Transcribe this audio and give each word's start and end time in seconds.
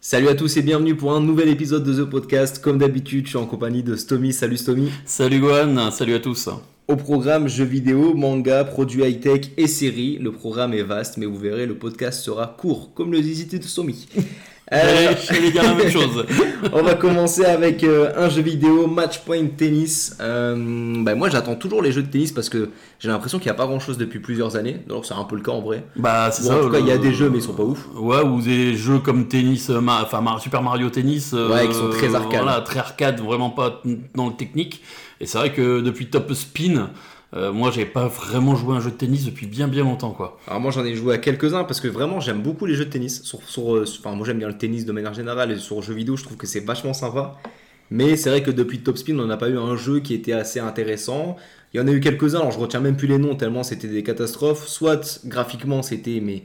Salut 0.00 0.28
à 0.28 0.34
tous 0.34 0.56
et 0.56 0.62
bienvenue 0.62 0.96
pour 0.96 1.12
un 1.12 1.20
nouvel 1.20 1.48
épisode 1.48 1.84
de 1.84 2.04
The 2.04 2.08
Podcast. 2.08 2.62
Comme 2.62 2.78
d'habitude, 2.78 3.24
je 3.24 3.30
suis 3.30 3.38
en 3.38 3.46
compagnie 3.46 3.82
de 3.82 3.96
Stomy. 3.96 4.32
Salut 4.32 4.56
Stomy. 4.56 4.90
Salut 5.04 5.40
Gohan, 5.40 5.90
salut 5.90 6.14
à 6.14 6.20
tous. 6.20 6.48
Au 6.88 6.96
programme 6.96 7.48
jeux 7.48 7.64
vidéo, 7.64 8.14
manga, 8.14 8.64
produits 8.64 9.02
high-tech 9.02 9.52
et 9.56 9.66
séries. 9.66 10.18
Le 10.18 10.32
programme 10.32 10.74
est 10.74 10.82
vaste, 10.82 11.16
mais 11.16 11.26
vous 11.26 11.38
verrez, 11.38 11.66
le 11.66 11.76
podcast 11.76 12.22
sera 12.22 12.54
court, 12.58 12.94
comme 12.94 13.10
le 13.10 13.18
visité 13.18 13.58
de 13.58 13.64
Stomy. 13.64 14.06
Euh, 14.72 15.14
les 15.40 15.52
gars, 15.52 15.62
la 15.62 15.74
même 15.74 15.90
chose. 15.90 16.26
on 16.72 16.82
va 16.82 16.94
commencer 16.94 17.44
avec 17.44 17.84
euh, 17.84 18.12
un 18.16 18.28
jeu 18.28 18.42
vidéo, 18.42 18.88
Match 18.88 19.20
Point 19.20 19.46
Tennis. 19.56 20.16
Euh, 20.20 21.02
bah, 21.04 21.14
moi, 21.14 21.30
j'attends 21.30 21.54
toujours 21.54 21.82
les 21.82 21.92
jeux 21.92 22.02
de 22.02 22.10
tennis 22.10 22.32
parce 22.32 22.48
que 22.48 22.70
j'ai 22.98 23.08
l'impression 23.08 23.38
qu'il 23.38 23.46
n'y 23.46 23.52
a 23.52 23.54
pas 23.54 23.66
grand-chose 23.66 23.96
depuis 23.96 24.18
plusieurs 24.18 24.56
années. 24.56 24.80
Donc, 24.88 25.06
c'est 25.06 25.14
un 25.14 25.22
peu 25.22 25.36
le 25.36 25.42
cas 25.42 25.52
en 25.52 25.60
vrai. 25.60 25.84
Bah, 25.94 26.30
c'est 26.32 26.42
ça. 26.42 26.58
En 26.58 26.62
tout 26.62 26.70
cas, 26.70 26.80
il 26.80 26.86
y 26.86 26.90
a 26.90 26.98
des 26.98 27.12
jeux, 27.12 27.30
mais 27.30 27.38
ils 27.38 27.42
sont 27.42 27.54
pas 27.54 27.62
ouf. 27.62 27.86
Ouais, 27.94 28.22
ou 28.22 28.40
des 28.40 28.74
jeux 28.74 28.98
comme 28.98 29.28
tennis, 29.28 29.70
enfin 29.70 30.24
Super 30.40 30.62
Mario 30.62 30.90
Tennis. 30.90 31.32
ouais, 31.32 31.68
qui 31.68 31.74
sont 31.74 31.90
très 31.90 32.14
arcade. 32.14 32.42
Voilà, 32.42 32.60
très 32.62 32.80
arcade, 32.80 33.20
vraiment 33.20 33.50
pas 33.50 33.82
dans 34.14 34.26
le 34.26 34.34
technique. 34.34 34.82
Et 35.20 35.26
c'est 35.26 35.38
vrai 35.38 35.52
que 35.52 35.80
depuis 35.80 36.06
Top 36.06 36.32
Spin. 36.32 36.90
Euh, 37.36 37.52
moi, 37.52 37.70
j'avais 37.70 37.86
pas 37.86 38.08
vraiment 38.08 38.56
joué 38.56 38.74
à 38.74 38.78
un 38.78 38.80
jeu 38.80 38.90
de 38.90 38.96
tennis 38.96 39.26
depuis 39.26 39.46
bien 39.46 39.68
bien 39.68 39.84
longtemps, 39.84 40.12
quoi. 40.12 40.38
Alors 40.46 40.60
moi, 40.60 40.70
j'en 40.70 40.84
ai 40.84 40.94
joué 40.94 41.14
à 41.14 41.18
quelques-uns 41.18 41.64
parce 41.64 41.80
que 41.80 41.88
vraiment, 41.88 42.18
j'aime 42.18 42.42
beaucoup 42.42 42.64
les 42.64 42.74
jeux 42.74 42.86
de 42.86 42.90
tennis. 42.90 43.22
Sur, 43.22 43.74
euh, 43.74 43.84
enfin, 43.98 44.16
moi, 44.16 44.26
j'aime 44.26 44.38
bien 44.38 44.48
le 44.48 44.56
tennis 44.56 44.86
de 44.86 44.92
manière 44.92 45.12
générale 45.12 45.52
et 45.52 45.58
sur 45.58 45.82
jeux 45.82 45.94
vidéo, 45.94 46.16
je 46.16 46.24
trouve 46.24 46.38
que 46.38 46.46
c'est 46.46 46.60
vachement 46.60 46.94
sympa. 46.94 47.36
Mais 47.90 48.16
c'est 48.16 48.30
vrai 48.30 48.42
que 48.42 48.50
depuis 48.50 48.80
Top 48.80 48.96
Spin, 48.96 49.18
on 49.18 49.26
n'a 49.26 49.36
pas 49.36 49.48
eu 49.48 49.58
un 49.58 49.76
jeu 49.76 50.00
qui 50.00 50.14
était 50.14 50.32
assez 50.32 50.60
intéressant. 50.60 51.36
Il 51.72 51.76
y 51.78 51.80
en 51.80 51.86
a 51.86 51.92
eu 51.92 52.00
quelques-uns, 52.00 52.40
alors 52.40 52.52
je 52.52 52.58
retiens 52.58 52.80
même 52.80 52.96
plus 52.96 53.06
les 53.06 53.18
noms 53.18 53.36
tellement 53.36 53.62
c'était 53.62 53.86
des 53.86 54.02
catastrophes. 54.02 54.66
Soit 54.66 55.20
graphiquement, 55.26 55.82
c'était 55.82 56.20
mais 56.20 56.44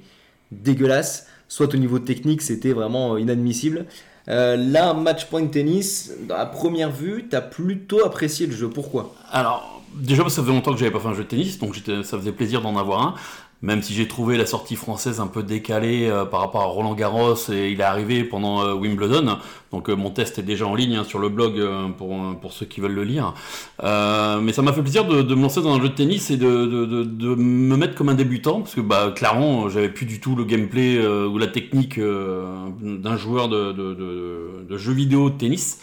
dégueulasse, 0.52 1.28
soit 1.48 1.74
au 1.74 1.78
niveau 1.78 2.00
technique, 2.00 2.42
c'était 2.42 2.74
vraiment 2.74 3.18
inadmissible. 3.18 3.86
Euh, 4.28 4.56
là, 4.56 4.94
Match 4.94 5.26
Point 5.26 5.48
Tennis, 5.48 6.12
à 6.30 6.46
première 6.46 6.92
vue, 6.92 7.26
t'as 7.30 7.42
plutôt 7.42 8.06
apprécié 8.06 8.46
le 8.46 8.54
jeu. 8.54 8.70
Pourquoi? 8.70 9.16
Alors, 9.32 9.81
déjà 9.96 10.24
que 10.24 10.30
ça 10.30 10.42
faisait 10.42 10.54
longtemps 10.54 10.74
que 10.74 10.80
j'avais 10.80 10.92
pas 10.92 11.00
fait 11.00 11.08
un 11.08 11.14
jeu 11.14 11.24
de 11.24 11.30
tennis, 11.30 11.60
donc 11.60 11.76
ça 11.76 12.18
faisait 12.18 12.32
plaisir 12.32 12.62
d'en 12.62 12.78
avoir 12.78 13.02
un. 13.02 13.16
Même 13.62 13.84
si 13.84 13.94
j'ai 13.94 14.08
trouvé 14.08 14.38
la 14.38 14.48
sortie 14.48 14.76
française 14.76 15.20
un 15.20 15.28
peu 15.28 15.44
décalée 15.44 16.10
euh, 16.10 16.26
par 16.26 16.40
rapport 16.40 16.62
à 16.62 16.66
Roland 16.66 16.96
Garros 16.96 17.36
et 17.52 17.72
il 17.72 17.80
est 17.80 17.84
arrivé 17.84 18.24
pendant 18.24 18.64
euh, 18.64 18.74
Wimbledon, 18.74 19.38
donc 19.72 19.90
euh, 19.90 19.96
mon 19.96 20.10
test 20.10 20.40
est 20.40 20.44
déjà 20.44 20.68
en 20.68 20.76
ligne 20.76 20.96
hein, 20.96 21.04
sur 21.04 21.20
le 21.20 21.30
blog 21.30 21.62
pour, 21.98 22.16
pour 22.40 22.54
ceux 22.54 22.66
qui 22.66 22.82
veulent 22.82 22.94
le 22.94 23.04
lire. 23.04 23.34
mais 23.82 24.54
ça 24.54 24.62
m'a 24.62 24.74
fait 24.74 24.82
plaisir 24.82 25.06
de, 25.06 25.36
me 25.36 25.42
lancer 25.42 25.62
dans 25.62 25.74
un 25.74 25.82
jeu 25.82 25.90
de 25.90 25.96
tennis 25.96 26.30
et 26.32 26.38
de, 26.38 26.66
de, 26.66 27.36
me 27.36 27.76
mettre 27.78 27.96
comme 27.96 28.10
un 28.10 28.16
débutant 28.16 28.62
parce 28.62 28.76
que 28.76 28.82
bah, 28.82 29.14
clairement 29.16 29.70
j'avais 29.70 29.90
plus 29.90 30.06
du 30.06 30.20
tout 30.20 30.36
le 30.36 30.44
gameplay 30.44 31.00
ou 31.06 31.38
la 31.38 31.48
technique 31.48 32.00
d'un 32.00 33.18
joueur 33.18 33.50
de, 33.50 33.72
de, 33.72 34.78
jeux 34.78 34.94
vidéo 34.94 35.30
de 35.30 35.38
tennis. 35.38 35.80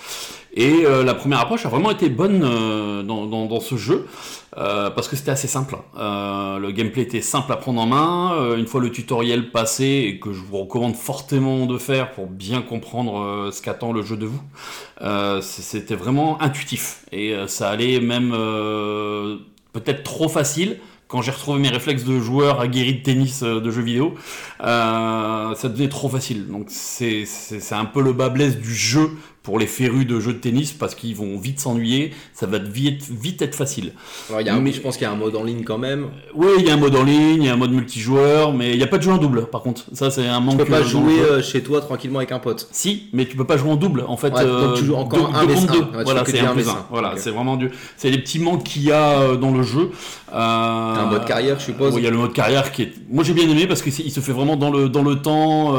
Et 0.55 0.85
euh, 0.85 1.05
la 1.05 1.15
première 1.15 1.41
approche 1.41 1.67
a 1.67 1.69
vraiment 1.69 1.91
été 1.91 2.09
bonne 2.09 2.43
euh, 2.43 3.03
dans, 3.05 3.61
ce 3.61 3.77
jeu. 3.77 4.07
Euh, 4.57 4.91
parce 4.91 5.07
que 5.07 5.15
c'était 5.15 5.31
assez 5.31 5.47
simple. 5.47 5.77
le 5.95 6.71
gameplay 6.73 7.03
était 7.03 7.21
simple 7.21 7.53
à 7.53 7.57
prendre 7.57 7.81
en 7.81 7.87
main. 7.87 8.57
une 8.57 8.67
fois 8.67 8.81
le 8.81 8.91
tutoriel 8.91 9.53
passé, 9.53 10.07
et 10.09 10.19
que 10.19 10.33
je 10.33 10.41
vous 10.41 10.59
recommande 10.59 10.97
fortement 10.97 11.67
de 11.67 11.79
faire 11.79 12.11
pour 12.11 12.27
bien 12.27 12.63
comprendre 12.63 13.51
ce 13.53 13.63
le 13.93 14.03
jeu 14.03 14.17
de 14.17 14.27
vous, 14.27 14.43
c'était 15.43 15.95
vraiment 15.95 16.41
intuitif. 16.43 17.05
Et 17.13 17.35
ça 17.47 17.71
allait 17.71 18.01
même 18.01 18.31
peut-être 19.73 20.03
trop 20.03 20.29
facile 20.29 20.79
quand 21.07 21.23
j'ai 21.23 21.31
retrouvé 21.31 21.59
mes 21.59 21.71
réflexes 21.71 22.05
de 22.05 22.21
joueur 22.21 22.61
aguerri 22.61 22.97
de 22.97 23.03
tennis 23.03 23.43
de 23.43 23.71
jeux 23.71 23.83
vidéo, 23.83 24.15
ça 24.61 25.55
devenait 25.65 25.89
trop 25.89 26.09
facile. 26.11 26.47
Donc 26.49 26.67
c'est 26.69 27.27
un 27.73 27.87
peu 27.87 28.03
le 28.03 28.13
bas 28.13 28.29
blesse 28.29 28.59
du 28.59 28.75
jeu 28.75 29.11
pour 29.49 29.59
les 29.59 29.67
férus 29.67 30.07
de 30.07 30.21
jeux 30.21 30.35
de 30.35 30.39
tennis 30.41 30.75
parce 30.75 30.95
qu'ils 30.95 31.17
vont 31.17 31.39
vite 31.39 31.59
s'ennuyer, 31.59 32.13
ça 32.35 32.45
va 32.45 32.59
vite, 32.59 33.09
vite 33.09 33.41
être 33.41 33.55
facile. 33.55 33.93
Alors, 34.29 34.43
y 34.43 34.49
a 34.51 34.61
mais 34.61 34.73
je 34.73 34.81
pense 34.83 34.99
qu'il 34.99 35.05
y 35.05 35.07
a 35.07 35.11
un 35.11 35.17
mode 35.17 35.37
en 35.37 35.43
ligne 35.43 35.65
quand 35.65 35.79
même. 35.79 36.09
Oui, 36.35 36.49
il 36.59 36.67
y 36.67 36.71
a 36.71 36.75
un 36.75 36.77
mode 36.77 36.95
en 36.95 37.03
ligne, 37.03 37.45
il 37.45 37.47
y 37.47 37.49
a 37.49 37.55
un 37.55 37.57
mode 37.57 37.71
multijoueur, 37.71 38.53
mais 38.53 38.73
il 38.73 38.77
n'y 38.77 38.83
a 38.83 38.87
pas 38.87 38.99
de 38.99 39.05
jeu 39.05 39.11
en 39.11 39.17
double 39.17 39.47
par 39.47 39.63
contre. 39.63 39.87
Ça, 39.95 40.11
c'est 40.11 40.27
un 40.27 40.41
manque. 40.41 40.59
Tu 40.59 40.67
peux 40.67 40.71
pas 40.71 40.83
jouer 40.83 41.19
euh, 41.21 41.41
chez 41.41 41.63
toi 41.63 41.81
tranquillement 41.81 42.19
avec 42.19 42.31
un 42.31 42.41
pote. 42.41 42.69
Si, 42.73 43.05
mais 43.15 43.25
tu 43.25 43.39
peux 43.39 43.47
pas 43.47 43.57
jouer 43.57 43.71
en 43.71 43.77
double 43.77 44.05
en 44.07 44.19
fait. 44.19 44.29
donc 44.29 44.39
euh, 44.41 44.75
tu 44.75 44.85
joues 44.85 44.97
encore 44.97 45.35
un 45.35 45.47
contre 45.47 45.73
deux. 45.73 46.03
voilà, 46.05 46.27
c'est 46.27 46.41
un 46.41 46.53
plus 46.53 46.69
un. 46.69 46.85
Voilà, 46.91 47.15
c'est 47.17 47.31
vraiment 47.31 47.57
du. 47.57 47.71
C'est 47.97 48.11
les 48.11 48.19
petits 48.19 48.41
manques 48.41 48.65
qu'il 48.65 48.83
y 48.83 48.93
a 48.93 49.19
euh, 49.19 49.37
dans 49.37 49.53
le 49.53 49.63
jeu. 49.63 49.93
un 50.31 51.07
mode 51.07 51.25
carrière, 51.25 51.59
je 51.59 51.65
suppose. 51.65 51.95
il 51.97 52.05
y 52.05 52.07
a 52.07 52.11
le 52.11 52.19
mode 52.19 52.35
carrière 52.35 52.71
qui 52.71 52.83
est. 52.83 52.93
Moi, 53.09 53.25
j'ai 53.25 53.33
bien 53.33 53.49
aimé 53.49 53.67
parce 53.67 53.81
qu'il 53.81 54.13
se 54.13 54.21
fait 54.21 54.33
vraiment 54.33 54.57
dans 54.57 54.71
le 54.71 54.91
dans 54.91 55.03
le 55.03 55.17
temps. 55.23 55.75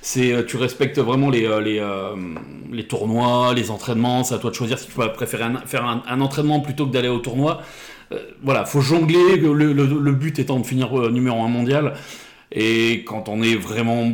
c'est 0.00 0.46
tu 0.46 0.56
respectes 0.56 0.98
vraiment 0.98 1.28
les 1.28 1.46
les 1.62 1.82
les 2.72 2.86
tournois, 2.86 3.09
les 3.54 3.70
entraînements 3.70 4.24
c'est 4.24 4.34
à 4.34 4.38
toi 4.38 4.50
de 4.50 4.54
choisir 4.54 4.78
si 4.78 4.86
tu 4.86 4.92
vas 4.92 5.08
préférer 5.08 5.44
faire 5.66 5.84
un, 5.84 6.20
entraînement 6.20 6.60
plutôt 6.60 6.86
que 6.86 6.92
d'aller 6.92 7.08
au 7.08 7.18
tournoi. 7.18 7.62
Euh, 8.12 8.18
voilà, 8.42 8.64
faut 8.64 8.80
jongler, 8.80 9.36
le, 9.36 10.12
but 10.12 10.38
étant 10.38 10.58
de 10.58 10.66
finir 10.66 10.98
euh, 10.98 11.10
numéro 11.10 11.42
1 11.42 11.48
mondial. 11.48 11.94
Et 12.50 13.04
quand 13.06 13.28
on 13.28 13.42
est 13.42 13.54
vraiment 13.54 14.10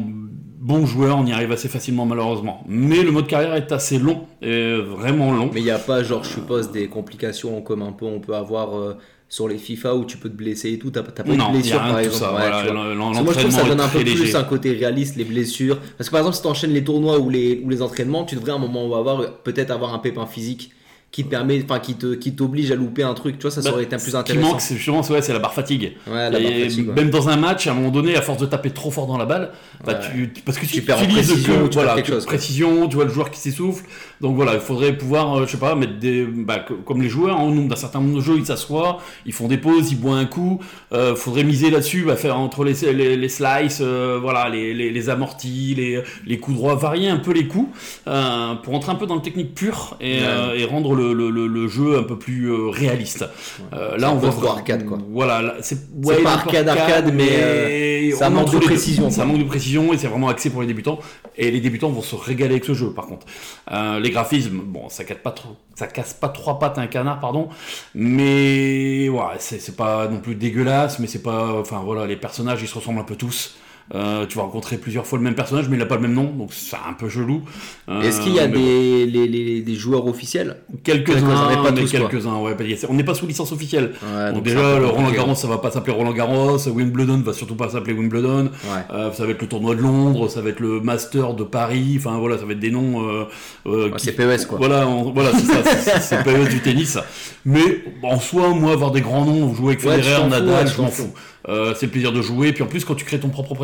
bon 0.67 0.85
joueur, 0.85 1.19
on 1.19 1.25
y 1.25 1.33
arrive 1.33 1.53
assez 1.53 1.69
facilement 1.69 2.05
malheureusement. 2.05 2.65
Mais 2.69 3.03
le 3.03 3.11
mode 3.13 3.27
carrière 3.27 3.55
est 3.55 3.73
assez 3.73 3.99
long, 3.99 4.27
et 4.43 4.77
vraiment 4.77 5.33
long. 5.33 5.51
Mais 5.53 5.61
il 5.61 5.65
n'y 5.65 5.71
a 5.71 5.79
pas, 5.79 6.03
genre, 6.03 6.25
je 6.25 6.31
suppose, 6.31 6.71
des 6.73 6.89
complications 6.89 7.63
comme 7.63 7.83
un 7.83 7.93
peu 7.93 8.05
on 8.05 8.21
peut 8.21 8.35
avoir 8.35 8.77
euh, 8.77 8.99
sur 9.29 9.49
les 9.49 9.59
FIFA 9.59 9.95
où 9.97 10.05
tu 10.05 10.19
peux 10.19 10.29
te 10.29 10.37
blesser 10.37 10.73
et 10.73 10.79
tout. 10.79 10.91
T'as 10.91 11.03
pas 11.03 11.23
de 11.23 11.53
blessure 11.53 11.79
par 11.79 11.99
exemple. 11.99 12.35
moi 12.35 13.13
je 13.15 13.21
trouve 13.21 13.45
que 13.45 13.51
ça 13.51 13.65
donne 13.65 13.81
un 13.81 13.89
peu 13.89 14.01
plus 14.01 14.35
un 14.35 14.45
côté 14.45 14.73
réaliste, 14.73 15.17
les 15.17 15.25
blessures. 15.25 15.79
Parce 15.99 16.09
que 16.09 16.13
par 16.13 16.21
exemple, 16.21 16.37
si 16.37 16.43
tu 16.43 16.49
enchaînes 16.49 16.73
les 16.73 16.85
tournois 16.85 17.19
ou 17.19 17.31
les, 17.31 17.61
ou 17.65 17.71
les 17.71 17.83
entraînements, 17.83 18.25
tu 18.25 18.37
devrais 18.37 18.53
à 18.53 18.55
un 18.55 18.59
moment 18.59 18.97
avoir 18.97 19.39
peut-être 19.43 19.71
avoir 19.71 19.95
un 19.95 19.99
pépin 19.99 20.27
physique 20.27 20.71
qui 21.17 21.25
permet, 21.25 21.65
enfin 21.65 21.79
qui 21.79 21.95
te, 21.95 22.13
qui 22.13 22.35
t'oblige 22.35 22.71
à 22.71 22.75
louper 22.75 23.03
un 23.03 23.15
truc. 23.15 23.39
Tu 23.39 23.43
vois, 23.43 23.51
ça, 23.51 23.63
ça 23.63 23.71
bah, 23.71 23.77
aurait 23.77 23.85
été 23.85 23.97
plus 23.97 24.15
intéressant. 24.15 24.27
Ce 24.27 24.33
qui 24.33 24.53
manque, 24.53 24.61
c'est 24.61 24.75
justement, 24.75 25.01
ouais, 25.01 25.23
c'est 25.23 25.33
la 25.33 25.39
barre 25.39 25.55
fatigue. 25.55 25.95
Ouais, 26.07 26.29
la 26.31 26.39
barre 26.39 26.53
fatigue 26.61 26.95
Même 26.95 27.09
dans 27.09 27.31
un 27.31 27.37
match, 27.37 27.67
à 27.67 27.71
un 27.71 27.75
moment 27.75 27.91
donné, 27.91 28.15
à 28.17 28.21
force 28.21 28.37
de 28.37 28.45
taper 28.45 28.69
trop 28.69 28.91
fort 28.91 29.07
dans 29.07 29.17
la 29.17 29.25
balle, 29.25 29.51
bah, 29.83 29.95
tu, 29.95 30.31
parce 30.45 30.59
que 30.59 30.67
tu, 30.67 30.73
tu 30.73 30.83
perds 30.83 31.01
en 31.01 31.07
précision, 31.07 31.63
que, 31.63 31.69
tu 31.69 31.79
voilà, 31.79 31.95
quelque 31.95 32.09
chose, 32.09 32.27
précision, 32.27 32.87
tu 32.87 32.97
vois 32.97 33.07
le 33.07 33.11
joueur 33.11 33.31
qui 33.31 33.41
s'essouffle. 33.41 33.87
Donc 34.21 34.37
voilà, 34.37 34.53
il 34.53 34.61
faudrait 34.61 34.93
pouvoir, 34.93 35.39
euh, 35.39 35.47
je 35.47 35.53
sais 35.53 35.57
pas, 35.57 35.75
mettre 35.75 35.99
des, 35.99 36.27
bah, 36.27 36.67
comme 36.85 37.01
les 37.01 37.09
joueurs, 37.09 37.41
en 37.41 37.51
nombre 37.51 37.71
d'un 37.71 37.77
certain 37.77 38.01
nombre 38.01 38.17
de 38.17 38.21
jeux, 38.21 38.37
ils 38.37 38.45
s'assoient, 38.45 38.99
ils 39.25 39.33
font 39.33 39.49
des 39.49 39.57
pauses, 39.57 39.91
ils 39.93 39.99
boivent 39.99 40.19
un 40.19 40.27
coup. 40.27 40.61
Euh, 40.93 41.17
faudrait 41.17 41.45
miser 41.45 41.71
là-dessus, 41.71 42.03
bah, 42.03 42.17
faire 42.17 42.39
entre 42.39 42.63
les, 42.63 42.75
les, 42.93 43.17
les 43.17 43.29
slices, 43.31 43.79
euh, 43.81 44.19
voilà, 44.21 44.51
les, 44.51 44.75
les, 44.75 44.91
les, 44.91 45.09
amortis, 45.09 45.75
les, 45.79 46.03
les 46.27 46.39
coups 46.39 46.59
droits, 46.59 46.75
varier 46.75 47.09
un 47.09 47.17
peu 47.17 47.33
les 47.33 47.47
coups 47.47 47.71
euh, 48.07 48.55
pour 48.57 48.75
entrer 48.75 48.93
un 48.93 48.97
peu 48.97 49.07
dans 49.07 49.15
le 49.15 49.23
technique 49.23 49.55
pur 49.55 49.97
et, 49.99 50.19
et 50.57 50.65
rendre 50.67 50.95
le, 50.95 51.06
le, 51.13 51.47
le 51.47 51.69
jeu 51.69 51.99
un 51.99 52.03
peu 52.03 52.19
plus 52.19 52.51
euh, 52.51 52.69
réaliste. 52.69 53.25
Euh, 53.73 53.97
là, 53.97 54.13
on 54.13 54.17
voit 54.17 54.31
voir 54.31 54.57
arcade 54.59 54.85
quoi. 54.85 54.99
Voilà, 55.11 55.57
c'est 55.61 55.79
ouais, 56.05 56.23
pas 56.23 56.33
arcade 56.33 56.69
arcade, 56.69 57.13
mais 57.15 57.29
euh, 57.31 58.17
ça 58.17 58.31
manque 58.31 58.53
de 58.53 58.59
précision. 58.59 59.11
Ça 59.11 59.25
manque 59.25 59.39
de 59.39 59.45
précision 59.45 59.93
et 59.93 59.99
c'est 59.99 60.09
vraiment 60.09 60.29
axé 60.29 60.51
pour 60.51 60.61
les 60.61 60.67
débutants. 60.67 60.99
Et 61.37 61.51
les 61.51 61.61
débutants 61.61 61.91
vont 61.91 62.03
se 62.03 62.17
régaler 62.17 62.53
avec 62.53 62.65
ce 62.65 62.75
jeu, 62.75 62.91
par 62.91 63.07
contre. 63.07 63.27
les 64.01 64.11
graphismes, 64.11 64.61
bon, 64.65 64.89
ça 64.89 65.05
casse 65.05 65.19
pas 65.23 65.33
trop, 65.33 65.57
ça 65.75 65.87
casse 65.87 66.15
pas 66.15 66.29
trois 66.29 66.59
pattes 66.59 66.79
à 66.79 66.81
un 66.81 66.87
canard, 66.87 67.21
pardon. 67.21 67.49
Mais 67.95 69.09
ouais, 69.09 69.37
c'est 69.39 69.77
pas 69.77 70.09
non 70.09 70.21
plus 70.21 70.35
dégueulasse, 70.35 70.99
mais 70.99 71.07
c'est 71.07 71.23
pas, 71.23 71.59
enfin 71.61 71.83
voilà, 71.85 72.07
les 72.07 72.17
personnages 72.17 72.63
ils 72.63 72.69
se 72.69 72.75
ressemblent 72.75 73.01
un 73.01 73.05
peu 73.05 73.17
tous. 73.17 73.57
Euh, 73.95 74.27
tu 74.27 74.37
vas 74.37 74.43
rencontrer 74.43 74.79
plusieurs 74.79 75.07
fois 75.07 75.19
le 75.19 75.25
même 75.25 75.37
personnage, 75.37 75.69
mais 75.69 75.77
il 75.77 75.79
n'a 75.79 75.87
pas 75.87 75.95
le 75.95 76.03
même 76.03 76.15
nom, 76.15 76.25
donc 76.25 76.53
c'est 76.53 76.77
un 76.77 76.93
peu 76.93 77.09
chelou. 77.09 77.43
Euh, 77.89 78.03
Est-ce 78.03 78.21
qu'il 78.21 78.35
y 78.35 78.41
a 78.41 78.49
des, 78.49 79.07
les, 79.07 79.29
les, 79.29 79.61
des, 79.61 79.75
joueurs 79.77 80.07
officiels? 80.07 80.57
Quelques-uns, 80.83 81.63
pas 81.63 81.73
quelques-uns, 81.73 82.39
ouais. 82.41 82.57
On 82.89 82.95
n'est 82.95 83.05
pas 83.05 83.15
sous 83.15 83.27
licence 83.27 83.53
officielle. 83.53 83.93
donc, 84.35 84.43
déjà, 84.43 84.79
le 84.79 84.87
Roland 84.87 85.11
Garros, 85.11 85.35
ça 85.35 85.47
va 85.47 85.59
pas 85.59 85.71
s'appeler 85.71 85.93
Roland 85.95 86.13
Garros. 86.13 86.59
Wimbledon 86.69 87.19
va 87.19 87.33
surtout 87.33 87.55
pas 87.55 87.69
s'appeler 87.69 87.93
Wimbledon. 87.93 88.51
Euh, 88.93 89.13
ça 89.13 89.25
va 89.25 89.31
être 89.31 89.43
le 89.43 89.49
tournoi 89.49 89.75
de 89.77 89.81
Londres, 89.81 90.29
ça 90.29 90.41
va 90.41 90.51
être 90.51 90.61
le 90.61 90.81
Master 90.81 91.35
de 91.35 91.45
Paris. 91.45 91.97
Enfin 91.99 92.19
voilà, 92.19 92.39
ça 92.39 92.45
va 92.45 92.53
être 92.53 92.61
des 92.61 92.71
noms. 92.71 93.27
c'est 93.99 94.13
PES 94.13 94.47
quoi. 94.49 94.59
Voilà, 94.59 94.85
voilà, 95.15 95.31
c'est 95.33 95.45
ça, 95.45 96.01
c'est 96.01 96.25
PES 96.25 96.49
du 96.49 96.61
tennis. 96.61 96.99
Mais 97.45 97.85
en 98.03 98.19
soi, 98.19 98.49
moi, 98.51 98.73
avoir 98.73 98.91
des 98.91 99.01
grands 99.01 99.25
noms, 99.25 99.55
jouer 99.55 99.75
avec 99.75 99.81
Federer, 99.81 100.29
Nadal, 100.29 100.67
je 100.67 100.83
m'en 100.83 100.89
fous. 100.89 101.13
Euh, 101.49 101.75
c'est 101.77 101.87
le 101.87 101.93
plaisir 101.93 102.13
de 102.13 102.23
jouer. 102.23 102.53
Puis 102.53 102.63
en 102.63 102.67
plus, 102.67 102.85
quand 102.85 102.95
tu 102.95 103.05
crées 103.05 103.21
ton 103.21 103.29
propre, 103.29 103.55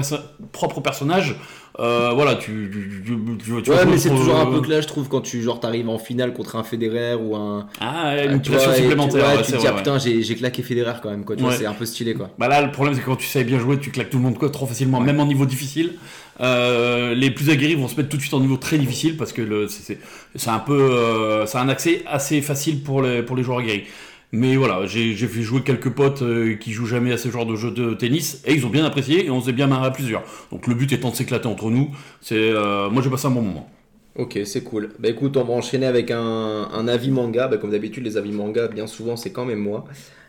propre 0.52 0.80
personnage, 0.80 1.34
euh, 1.80 2.10
voilà, 2.14 2.36
tu, 2.36 2.70
tu, 3.04 3.52
ouais, 3.52 3.86
mais 3.86 3.98
c'est 3.98 4.10
toujours 4.10 4.36
un 4.36 4.46
peu 4.46 4.60
clair, 4.60 4.82
je 4.82 4.86
trouve, 4.86 5.08
quand 5.08 5.22
tu 5.22 5.42
genre 5.42 5.58
t'arrives 5.58 5.88
en 5.88 5.98
finale 5.98 6.32
contre 6.32 6.56
un 6.56 6.62
Federer 6.62 7.14
ou 7.14 7.34
un. 7.34 7.66
Ah, 7.80 8.22
une 8.24 8.40
pression 8.40 8.72
supplémentaire. 8.74 9.42
Tu, 9.42 9.52
te 9.52 9.56
dis, 9.58 9.66
ah, 9.66 9.72
putain, 9.72 9.98
j'ai 9.98 10.34
claqué 10.34 10.62
Federer 10.62 10.94
quand 11.02 11.10
même, 11.10 11.24
quoi. 11.24 11.36
Tu 11.36 11.42
vois, 11.42 11.52
c'est 11.54 11.66
un 11.66 11.74
peu 11.74 11.86
stylé, 11.86 12.14
quoi. 12.14 12.30
Bah 12.38 12.48
là, 12.48 12.62
le 12.62 12.70
problème, 12.70 12.94
c'est 12.94 13.00
que 13.00 13.06
quand 13.06 13.16
tu 13.16 13.26
sais 13.26 13.44
bien 13.44 13.58
jouer, 13.58 13.78
tu 13.78 13.90
claques 13.90 14.10
tout 14.10 14.18
le 14.18 14.22
monde 14.22 14.38
quoi, 14.38 14.50
trop 14.50 14.66
facilement, 14.66 15.00
même 15.00 15.20
en 15.20 15.26
niveau 15.26 15.46
difficile. 15.46 15.94
Euh, 16.40 17.14
les 17.14 17.30
plus 17.30 17.50
aguerris 17.50 17.74
vont 17.74 17.88
se 17.88 17.96
mettre 17.96 18.08
tout 18.08 18.16
de 18.16 18.22
suite 18.22 18.34
en 18.34 18.40
niveau 18.40 18.56
très 18.56 18.78
difficile 18.78 19.16
parce 19.16 19.32
que 19.32 19.66
c'est 19.68 20.48
un 20.48 20.58
peu, 20.58 20.72
euh, 20.72 21.46
c'est 21.46 21.58
un 21.58 21.68
accès 21.68 22.02
assez 22.06 22.40
facile 22.40 22.82
pour 22.82 23.02
les, 23.02 23.22
pour 23.22 23.36
les 23.36 23.42
joueurs 23.42 23.58
aguerris. 23.58 23.84
Mais 24.34 24.56
voilà, 24.56 24.86
j'ai 24.86 25.14
fait 25.14 25.42
jouer 25.42 25.62
quelques 25.62 25.90
potes 25.90 26.22
euh, 26.22 26.54
qui 26.54 26.72
jouent 26.72 26.86
jamais 26.86 27.12
à 27.12 27.18
ce 27.18 27.28
genre 27.28 27.44
de 27.44 27.54
jeu 27.54 27.70
de 27.70 27.92
tennis 27.92 28.42
et 28.46 28.54
ils 28.54 28.64
ont 28.64 28.70
bien 28.70 28.86
apprécié 28.86 29.26
et 29.26 29.30
on 29.30 29.42
s'est 29.42 29.52
bien 29.52 29.66
marré 29.66 29.86
à 29.86 29.90
plusieurs. 29.90 30.22
Donc 30.50 30.66
le 30.66 30.74
but 30.74 30.90
étant 30.90 31.10
de 31.10 31.16
s'éclater 31.16 31.46
entre 31.46 31.70
nous, 31.70 31.90
c'est 32.22 32.50
moi 32.90 33.02
j'ai 33.02 33.10
passé 33.10 33.26
un 33.26 33.30
bon 33.30 33.42
moment. 33.42 33.68
Ok, 34.16 34.38
c'est 34.44 34.62
cool. 34.62 34.90
Bah 34.98 35.08
écoute, 35.10 35.36
on 35.36 35.44
va 35.44 35.52
enchaîner 35.52 35.86
avec 35.86 36.10
un, 36.10 36.88
avis 36.88 37.10
manga. 37.10 37.48
Bah, 37.48 37.58
comme 37.58 37.70
d'habitude, 37.70 38.04
les 38.04 38.16
avis 38.16 38.32
manga, 38.32 38.68
bien 38.68 38.86
souvent, 38.86 39.16
c'est 39.16 39.32
quand 39.32 39.44
même 39.44 39.58
moi. 39.58 39.84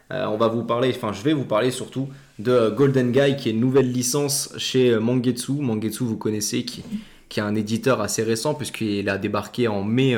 on 0.10 0.38
va 0.38 0.50
vous 0.50 0.64
parler, 0.64 0.92
enfin, 0.94 1.14
je 1.14 1.22
vais 1.22 1.34
vous 1.34 1.46
parler 1.46 1.72
surtout 1.72 2.10
de 2.40 2.70
Golden 2.70 3.12
Guy, 3.12 3.38
qui 3.38 3.50
est 3.50 3.52
une 3.54 3.62
nouvelle 3.62 3.92
licence 3.92 4.54
chez 4.58 4.98
Mangetsu. 5.00 5.54
Mangetsu, 5.54 6.04
vous 6.04 6.18
connaissez, 6.18 6.66
qui 6.66 6.84
est 7.38 7.44
un 7.44 7.56
éditeur 7.56 8.02
assez 8.02 8.24
récent, 8.24 8.54
puisqu'il 8.54 9.08
a 9.10 9.18
débarqué 9.18 9.70
en 9.70 9.84
mai 9.84 10.16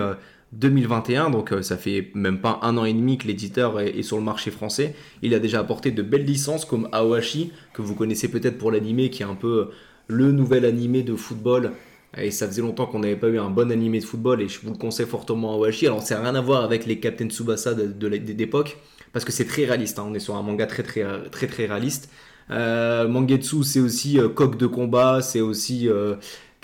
2021, 0.56 1.28
euh, 1.28 1.30
donc 1.30 1.52
euh, 1.52 1.62
ça 1.62 1.78
fait 1.78 2.12
même 2.14 2.40
pas 2.40 2.60
un 2.62 2.78
an 2.78 2.86
et 2.86 2.94
demi 2.94 3.18
que 3.18 3.28
l'éditeur 3.28 3.80
est, 3.80 4.02
sur 4.02 4.18
le 4.18 4.24
marché 4.24 4.52
français. 4.52 4.96
Il 5.22 5.34
a 5.34 5.40
déjà 5.40 5.60
apporté 5.60 5.92
de 5.92 6.02
belles 6.02 6.26
licences 6.26 6.66
comme 6.66 6.90
Aoshi, 6.92 7.52
que 7.74 7.82
vous 7.82 7.96
connaissez 7.96 8.28
peut-être 8.28 8.58
pour 8.58 8.72
l'animé, 8.72 9.10
qui 9.10 9.24
est 9.24 9.26
un 9.26 9.36
peu 9.36 9.70
le 10.08 10.32
nouvel 10.32 10.66
animé 10.66 11.04
de 11.04 11.16
football. 11.16 11.72
Et 12.18 12.32
ça 12.32 12.48
faisait 12.48 12.62
longtemps 12.62 12.86
qu'on 12.86 13.00
n'avait 13.00 13.18
pas 13.18 13.28
eu 13.28 13.40
un 13.40 13.50
bon 13.50 13.72
animé 13.72 14.00
de 14.00 14.06
football, 14.06 14.42
et 14.42 14.48
je 14.48 14.60
vous 14.62 14.72
le 14.72 14.78
conseille 14.78 15.06
fortement 15.06 15.54
Aoshi. 15.54 15.88
Alors 15.88 16.02
ça 16.02 16.16
n'a 16.16 16.22
rien 16.22 16.36
à 16.36 16.42
voir 16.42 16.64
avec 16.64 16.86
les 16.86 17.00
Captain 17.00 17.28
Tsubasa 17.30 17.74
de, 17.74 18.08
l'époque, 18.08 18.78
parce 19.14 19.26
que 19.26 19.32
c'est 19.32 19.46
très 19.46 19.66
réaliste. 19.66 20.00
Hein. 20.00 20.06
On 20.08 20.14
est 20.14 20.20
sur 20.20 20.36
un 20.36 20.42
manga 20.42 20.66
très 20.66 20.84
très 20.84 21.04
très 21.30 21.48
très 21.48 21.66
réaliste. 21.66 22.10
Euh, 22.52 23.08
Mangetsu, 23.08 23.64
c'est 23.64 23.80
aussi 23.80 24.20
euh, 24.20 24.30
coq 24.30 24.58
de 24.58 24.68
combat, 24.68 25.22
c'est 25.22 25.42
aussi 25.42 25.90
euh, 25.90 26.16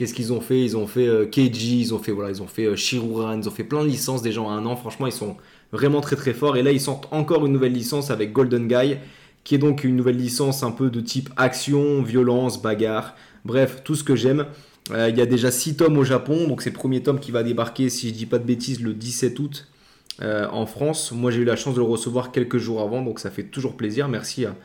qu'est-ce 0.02 0.16
qu'ils 0.16 0.34
ont 0.34 0.42
fait? 0.42 0.60
Ils 0.60 0.76
ont 0.76 0.88
fait 0.88 1.08
euh, 1.08 1.30
ils 1.38 1.94
ont 1.94 2.00
fait 2.00 2.12
voilà, 2.12 2.32
ils 2.32 2.42
ont 2.42 2.48
fait 2.48 2.76
Shiruran, 2.76 3.38
ils 3.38 3.48
ont 3.48 3.52
fait 3.52 3.64
plein 3.64 3.84
de 3.84 3.88
licences 3.88 4.24
déjà 4.24 4.42
en 4.42 4.50
un 4.50 4.66
an. 4.66 4.76
Franchement, 4.76 5.06
ils 5.06 5.14
sont 5.14 5.38
vraiment 5.72 6.02
très 6.02 6.16
très 6.16 6.34
forts. 6.34 6.58
Et 6.58 6.64
là, 6.64 6.72
ils 6.72 6.82
sortent 6.82 7.08
encore 7.12 7.46
une 7.46 7.54
nouvelle 7.54 7.74
licence 7.74 8.10
avec 8.10 8.34
Golden 8.34 8.68
Guy, 8.68 8.98
qui 9.44 9.54
est 9.54 9.60
donc 9.60 9.84
une 9.84 9.96
nouvelle 9.96 10.18
licence 10.18 10.64
un 10.64 10.72
peu 10.72 10.90
de 10.90 11.02
type 11.02 11.30
action, 11.38 12.02
violence, 12.02 12.60
bagarre. 12.62 13.16
Bref, 13.46 13.82
tout 13.84 13.94
ce 13.94 14.04
que 14.04 14.16
j'aime. 14.16 14.48
Il 14.90 15.16
y 15.16 15.22
a 15.22 15.26
déjà 15.28 15.52
6 15.52 15.78
tomes 15.78 15.98
au 15.98 16.04
Japon, 16.04 16.48
donc 16.48 16.64
c'est 16.64 16.72
le 16.72 16.76
premier 16.76 17.04
tome 17.04 17.20
qui 17.20 17.32
va 17.32 17.44
débarquer, 17.44 17.90
si 17.90 18.10
je 18.10 18.14
dis 18.14 18.26
pas 18.26 18.40
de 18.40 18.44
bêtises, 18.44 18.82
le 18.82 18.94
17 18.94 19.40
août 19.40 19.68
euh, 20.22 20.48
en 20.52 20.66
France. 20.66 21.12
Moi, 21.12 21.32
j'ai 21.32 21.42
eu 21.42 21.46
la 21.46 21.56
chance 21.56 21.74
de 21.74 21.80
le 21.80 21.86
recevoir 21.86 22.32
quelques 22.32 22.58
jours 22.58 22.82
avant, 22.82 23.02
donc 23.02 23.20
ça 23.20 23.32
fait 23.32 23.44
toujours 23.44 23.76
plaisir. 23.76 24.08
Merci 24.08 24.46
à, 24.46 24.56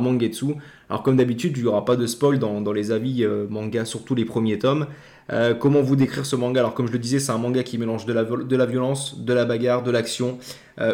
Mangetsu. 0.00 0.54
Alors, 0.88 1.02
comme 1.02 1.16
d'habitude, 1.16 1.56
il 1.56 1.62
n'y 1.62 1.68
aura 1.68 1.84
pas 1.84 1.96
de 1.96 2.06
spoil 2.06 2.38
dans, 2.38 2.72
les 2.72 2.92
avis 2.92 3.24
euh, 3.24 3.46
manga, 3.48 3.84
surtout 3.84 4.14
les 4.14 4.24
premiers 4.24 4.58
tomes. 4.58 4.86
Euh, 5.32 5.54
comment 5.54 5.80
vous 5.80 5.96
décrire 5.96 6.26
ce 6.26 6.36
manga? 6.36 6.60
Alors, 6.60 6.74
comme 6.74 6.86
je 6.86 6.92
le 6.92 6.98
disais, 6.98 7.18
c'est 7.18 7.32
un 7.32 7.38
manga 7.38 7.62
qui 7.62 7.78
mélange 7.78 8.06
de 8.06 8.12
la, 8.12 8.22
violence, 8.66 9.18
de 9.18 9.32
la 9.32 9.44
bagarre, 9.44 9.82
de 9.82 9.90
l'action, 9.90 10.38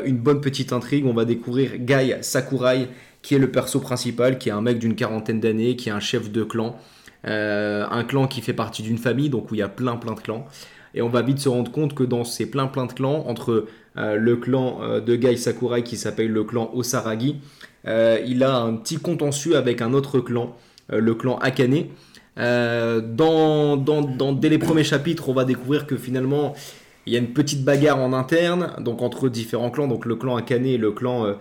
une 0.05 0.19
bonne 0.19 0.41
petite 0.41 0.73
intrigue. 0.73 1.06
On 1.06 1.14
va 1.14 1.25
découvrir 1.25 1.79
Gai 1.79 2.19
Sakurai, 2.20 2.88
qui 3.23 3.35
est 3.35 3.38
le 3.38 3.50
perso 3.50 3.81
principal, 3.81 4.38
qui 4.38 4.49
est 4.49 4.52
un 4.52 4.61
mec 4.61 4.79
d'une 4.79 4.94
quarantaine 4.94 5.41
d'années, 5.41 5.76
qui 5.76 5.88
est 5.88 5.93
un 5.93 6.00
chef 6.00 6.31
de 6.31 6.44
clan. 6.44 6.76
un 7.25 8.05
clan 8.05 8.26
qui 8.26 8.41
fait 8.41 8.52
partie 8.52 8.82
d'une 8.82 8.99
famille, 8.99 9.31
donc 9.31 9.50
où 9.50 9.55
il 9.55 9.58
y 9.58 9.62
a 9.62 9.69
plein 9.69 9.97
plein 9.97 10.14
de 10.14 10.20
clans. 10.20 10.47
Et 10.94 11.02
on 11.02 11.08
va 11.08 11.23
vite 11.23 11.38
se 11.38 11.49
rendre 11.49 11.70
compte 11.70 11.94
que 11.94 12.02
dans 12.02 12.25
ces 12.25 12.50
plein 12.50 12.67
plein 12.67 12.87
de 12.87 12.93
clans, 12.93 13.25
entre 13.26 13.67
euh, 13.97 14.17
le 14.17 14.37
clan 14.37 14.81
euh, 14.82 15.00
de 15.00 15.17
Gai 15.17 15.37
Sakurai 15.37 15.82
qui 15.82 15.97
s'appelle 15.97 16.31
le 16.31 16.44
clan 16.44 16.70
Osaragi. 16.75 17.41
Euh, 17.87 18.19
il 18.27 18.43
a 18.43 18.56
un 18.56 18.75
petit 18.75 18.99
contentieux 18.99 19.56
avec 19.56 19.82
un 19.82 19.93
autre 19.93 20.21
clan, 20.21 20.56
le 20.88 21.15
clan 21.15 21.38
Akane. 21.38 21.85
Dans, 22.37 23.77
dès 24.32 24.49
les 24.49 24.59
premiers 24.59 24.85
chapitres, 24.85 25.29
on 25.29 25.35
va 25.35 25.44
découvrir 25.44 25.87
que 25.87 25.97
finalement, 25.97 26.55
il 27.06 27.12
y 27.12 27.17
a 27.17 27.19
une 27.19 27.32
petite 27.32 27.65
bagarre 27.65 27.99
en 27.99 28.12
interne, 28.12 28.73
donc 28.79 29.03
entre 29.03 29.29
différents 29.29 29.71
clans, 29.71 29.88
donc 29.88 30.05
le 30.05 30.17
clan 30.17 30.37
Akane 30.37 30.67
et 30.67 30.79
le 30.79 30.93
clan 30.93 31.35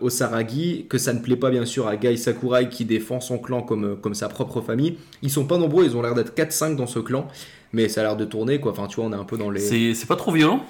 Osaragi, 0.00 0.86
que 0.88 0.98
ça 0.98 1.12
ne 1.12 1.20
plaît 1.20 1.36
pas 1.36 1.50
bien 1.50 1.64
sûr 1.64 1.86
à 1.88 1.96
Gai 1.96 2.16
Sakurai 2.16 2.68
qui 2.68 2.84
défend 2.84 3.20
son 3.20 3.38
clan 3.38 3.62
comme, 3.62 3.96
comme 4.00 4.14
sa 4.14 4.28
propre 4.28 4.60
famille. 4.60 4.98
Ils 5.22 5.30
sont 5.30 5.46
pas 5.46 5.56
nombreux, 5.56 5.84
ils 5.84 5.96
ont 5.96 6.02
l'air 6.02 6.14
d'être 6.14 6.34
4-5 6.36 6.76
dans 6.76 6.86
ce 6.86 6.98
clan, 6.98 7.28
mais 7.72 7.88
ça 7.88 8.00
a 8.00 8.04
l'air 8.04 8.16
de 8.16 8.24
tourner 8.24 8.60
quoi. 8.60 8.72
Enfin, 8.72 8.86
tu 8.86 8.96
vois, 8.96 9.06
on 9.06 9.12
est 9.12 9.16
un 9.16 9.24
peu 9.24 9.38
dans 9.38 9.50
les. 9.50 9.94
C'est 9.94 10.08
pas 10.08 10.16
trop 10.16 10.32
violent? 10.32 10.64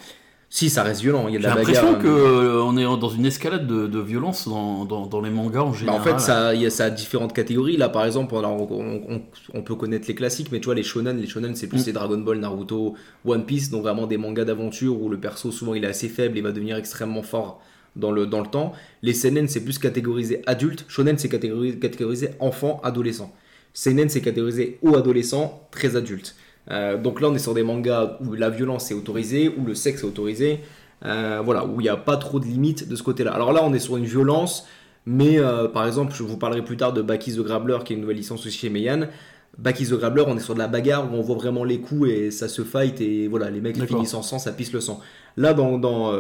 Si, 0.51 0.71
ça 0.71 0.83
reste 0.83 1.03
violent. 1.03 1.29
Il 1.29 1.35
y 1.35 1.37
a 1.37 1.41
J'ai 1.41 1.47
l'impression 1.49 1.95
qu'on 1.95 2.07
euh, 2.07 2.79
est 2.79 3.01
dans 3.01 3.09
une 3.11 3.27
escalade 3.27 3.67
de, 3.67 4.01
violence 4.01 4.49
dans, 4.49 4.87
dans, 4.87 5.21
les 5.21 5.31
mangas 5.31 5.61
en 5.61 5.75
général. 5.75 6.01
Bah 6.01 6.11
en 6.11 6.17
fait, 6.17 6.21
ça, 6.21 6.55
y 6.55 6.65
a 6.65 6.71
ça 6.71 6.89
différentes 6.89 7.35
catégories. 7.35 7.77
Là, 7.77 7.91
par 7.91 8.07
exemple, 8.07 8.35
on, 8.35 9.23
on, 9.55 9.63
peut 9.63 9.75
connaître 9.75 10.09
les 10.09 10.15
classiques, 10.15 10.51
mais 10.51 10.61
tu 10.61 10.67
vois, 10.67 10.75
les 10.75 10.83
shonen, 10.83 11.21
les 11.21 11.27
shonen, 11.27 11.55
c'est 11.55 11.67
plus 11.67 11.83
mm. 11.83 11.87
les 11.87 11.93
Dragon 11.93 12.19
Ball, 12.19 12.39
Naruto, 12.39 12.95
One 13.27 13.45
Piece, 13.45 13.69
donc 13.69 13.83
vraiment 13.83 14.07
des 14.07 14.17
mangas 14.17 14.47
d'aventure 14.47 15.01
où 15.01 15.11
le 15.11 15.19
perso, 15.19 15.51
souvent, 15.51 15.75
il 15.75 15.85
est 15.85 15.89
assez 15.89 16.09
faible 16.09 16.39
et 16.39 16.41
va 16.41 16.53
devenir 16.53 16.77
extrêmement 16.77 17.23
fort 17.23 17.61
dans 17.95 18.11
le, 18.11 18.27
dans 18.27 18.41
le 18.41 18.47
temps. 18.47 18.73
Les 19.03 19.13
seinen, 19.13 19.49
c'est 19.49 19.63
plus 19.63 19.79
catégorisé 19.79 20.43
adulte. 20.47 20.87
Shonen, 20.89 21.19
c'est 21.19 21.29
catégorisé, 21.29 21.79
catégorisé 21.79 22.31
enfant, 22.41 22.81
adolescent. 22.83 23.35
Seinen, 23.75 24.09
c'est 24.09 24.23
catégorisé 24.23 24.79
ou 24.81 24.97
adolescent, 24.97 25.69
très 25.71 25.95
adulte. 25.95 26.35
Euh, 26.71 26.97
donc 26.99 27.21
là, 27.21 27.29
on 27.29 27.35
est 27.35 27.39
sur 27.39 27.55
des 27.55 27.63
mangas 27.63 28.19
où 28.21 28.35
la 28.35 28.51
violence 28.51 28.91
est 28.91 28.95
autorisée, 28.95 29.49
où 29.49 29.65
le 29.65 29.75
sexe 29.75 30.03
est 30.03 30.07
autorisé, 30.07 30.61
euh, 31.05 31.41
voilà, 31.45 31.65
où 31.65 31.81
il 31.81 31.85
n'y 31.85 31.89
a 31.89 31.97
pas 31.97 32.17
trop 32.17 32.41
de 32.41 32.45
limites 32.45 32.89
de 32.89 32.97
ce 32.97 33.03
côté-là. 33.03 33.33
Alors 33.33 33.53
là, 33.53 33.61
on 33.65 33.73
est 33.73 33.79
sur 33.79 33.97
une 33.97 34.05
violence, 34.05 34.67
mais 35.07 35.39
euh, 35.39 35.69
par 35.69 35.87
exemple, 35.87 36.13
je 36.15 36.23
vous 36.23 36.37
parlerai 36.37 36.63
plus 36.63 36.77
tard 36.77 36.93
de 36.93 37.03
Baki 37.03 37.35
the 37.35 37.41
Grabbler, 37.41 37.79
qui 37.85 37.93
est 37.93 37.97
une 37.97 38.03
nouvelle 38.03 38.17
licence 38.17 38.47
aussi 38.47 38.59
chez 38.59 38.71
Meian. 38.71 39.07
Baki 39.57 39.87
the 39.87 39.95
Grabbler, 39.95 40.25
on 40.27 40.37
est 40.37 40.41
sur 40.41 40.55
de 40.55 40.59
la 40.59 40.69
bagarre 40.69 41.13
où 41.13 41.17
on 41.17 41.23
voit 41.23 41.37
vraiment 41.37 41.65
les 41.65 41.81
coups 41.81 42.11
et 42.11 42.31
ça 42.31 42.49
se 42.49 42.63
fight 42.63 43.01
et 43.01 43.27
voilà, 43.27 43.51
les 43.51 43.61
mecs 43.61 43.83
finissent 43.87 44.15
en 44.15 44.23
sang, 44.23 44.39
ça 44.39 44.53
pisse 44.53 44.73
le 44.73 44.81
sang. 44.81 45.01
Là, 45.37 45.55
dans, 45.55 45.79
dans, 45.79 46.13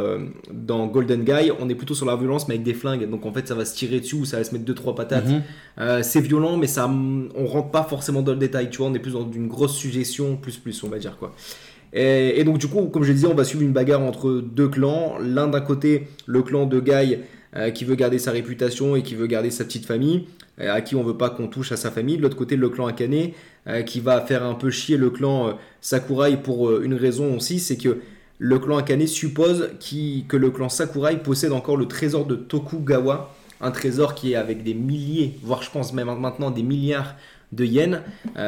dans, 0.52 0.86
Golden 0.86 1.22
Guy, 1.22 1.52
on 1.60 1.69
est 1.69 1.75
plutôt 1.76 1.94
sur 1.94 2.06
la 2.06 2.16
violence 2.16 2.48
mais 2.48 2.54
avec 2.54 2.64
des 2.64 2.75
flingues, 2.75 3.08
donc 3.08 3.26
en 3.26 3.32
fait 3.32 3.46
ça 3.46 3.54
va 3.54 3.64
se 3.64 3.76
tirer 3.76 4.00
dessus 4.00 4.16
ou 4.16 4.25
ça 4.25 4.38
va 4.38 4.44
se 4.44 4.52
mettre 4.56 4.64
2-3 4.64 4.94
patates. 4.96 5.28
Mhm. 5.28 6.02
c'est 6.02 6.20
violent, 6.20 6.56
mais 6.56 6.66
ça, 6.66 6.88
on 6.88 7.46
rentre 7.46 7.70
pas 7.70 7.84
forcément 7.84 8.22
dans 8.22 8.32
le 8.32 8.38
détail, 8.38 8.70
tu 8.70 8.78
vois, 8.78 8.88
on 8.88 8.94
est 8.94 8.98
plus 8.98 9.12
dans 9.12 9.30
une 9.30 9.46
grosse 9.46 9.76
suggestion, 9.76 10.36
plus 10.36 10.56
plus, 10.56 10.82
on 10.82 10.88
va 10.88 10.98
dire 10.98 11.16
quoi. 11.16 11.32
Et, 11.92 12.44
donc 12.44 12.58
du 12.58 12.69
coup, 12.69 12.86
comme 12.86 13.02
je 13.02 13.08
le 13.08 13.14
disais, 13.14 13.26
on 13.26 13.34
va 13.34 13.44
suivre 13.44 13.62
une 13.62 13.72
bagarre 13.72 14.02
entre 14.02 14.40
deux 14.40 14.69
clans. 14.69 15.16
L'un 15.20 15.48
d'un 15.48 15.60
côté, 15.60 16.08
le 16.26 16.42
clan 16.42 16.66
de 16.66 16.80
Guy 16.80 17.19
euh, 17.56 17.71
qui 17.71 17.85
veut 17.85 17.95
garder 17.95 18.19
sa 18.19 18.31
réputation 18.31 18.95
et 18.95 19.03
qui 19.03 19.15
veut 19.15 19.27
garder 19.27 19.50
sa 19.50 19.65
petite 19.65 19.87
famille, 19.87 20.27
euh, 20.61 20.73
à 20.73 20.81
qui 20.83 20.97
on 20.97 21.03
veut 21.03 21.17
pas 21.17 21.31
qu'on 21.31 21.49
touche 21.49 21.73
à 21.73 21.77
sa 21.77 21.91
famille. 21.91 22.19
De 22.19 22.23
l'autre 22.23 22.37
côté, 22.37 22.56
le 22.56 22.69
clan 22.69 22.87
Akane 22.87 23.31
euh, 23.67 23.83
qui 23.83 24.00
va 24.00 24.21
faire 24.21 24.45
un 24.45 24.55
peu 24.55 24.71
chier 24.71 24.97
le 24.97 25.11
clan 25.11 25.59
Sakurai 25.81 26.37
pour 26.37 26.81
une 26.81 26.95
raison 26.95 27.37
aussi, 27.37 27.59
c'est 27.59 27.77
que 27.77 28.00
le 28.39 28.59
clan 28.59 28.77
Akane 28.77 29.06
suppose 29.06 29.71
que 30.29 30.37
le 30.37 30.50
clan 30.50 30.69
Sakurai 30.69 31.17
possède 31.17 31.52
encore 31.52 31.76
le 31.76 31.87
trésor 31.87 32.26
de 32.26 32.37
Tokugawa, 32.37 33.35
un 33.61 33.71
trésor 33.71 34.14
qui 34.14 34.33
est 34.33 34.37
avec 34.37 34.62
des 34.62 34.75
milliers, 34.75 35.35
voire 35.43 35.62
je 35.62 35.71
pense 35.71 35.93
même 35.93 36.14
maintenant 36.19 36.50
des 36.50 36.62
milliards 36.62 37.14
de 37.52 37.64
yens. 37.64 38.00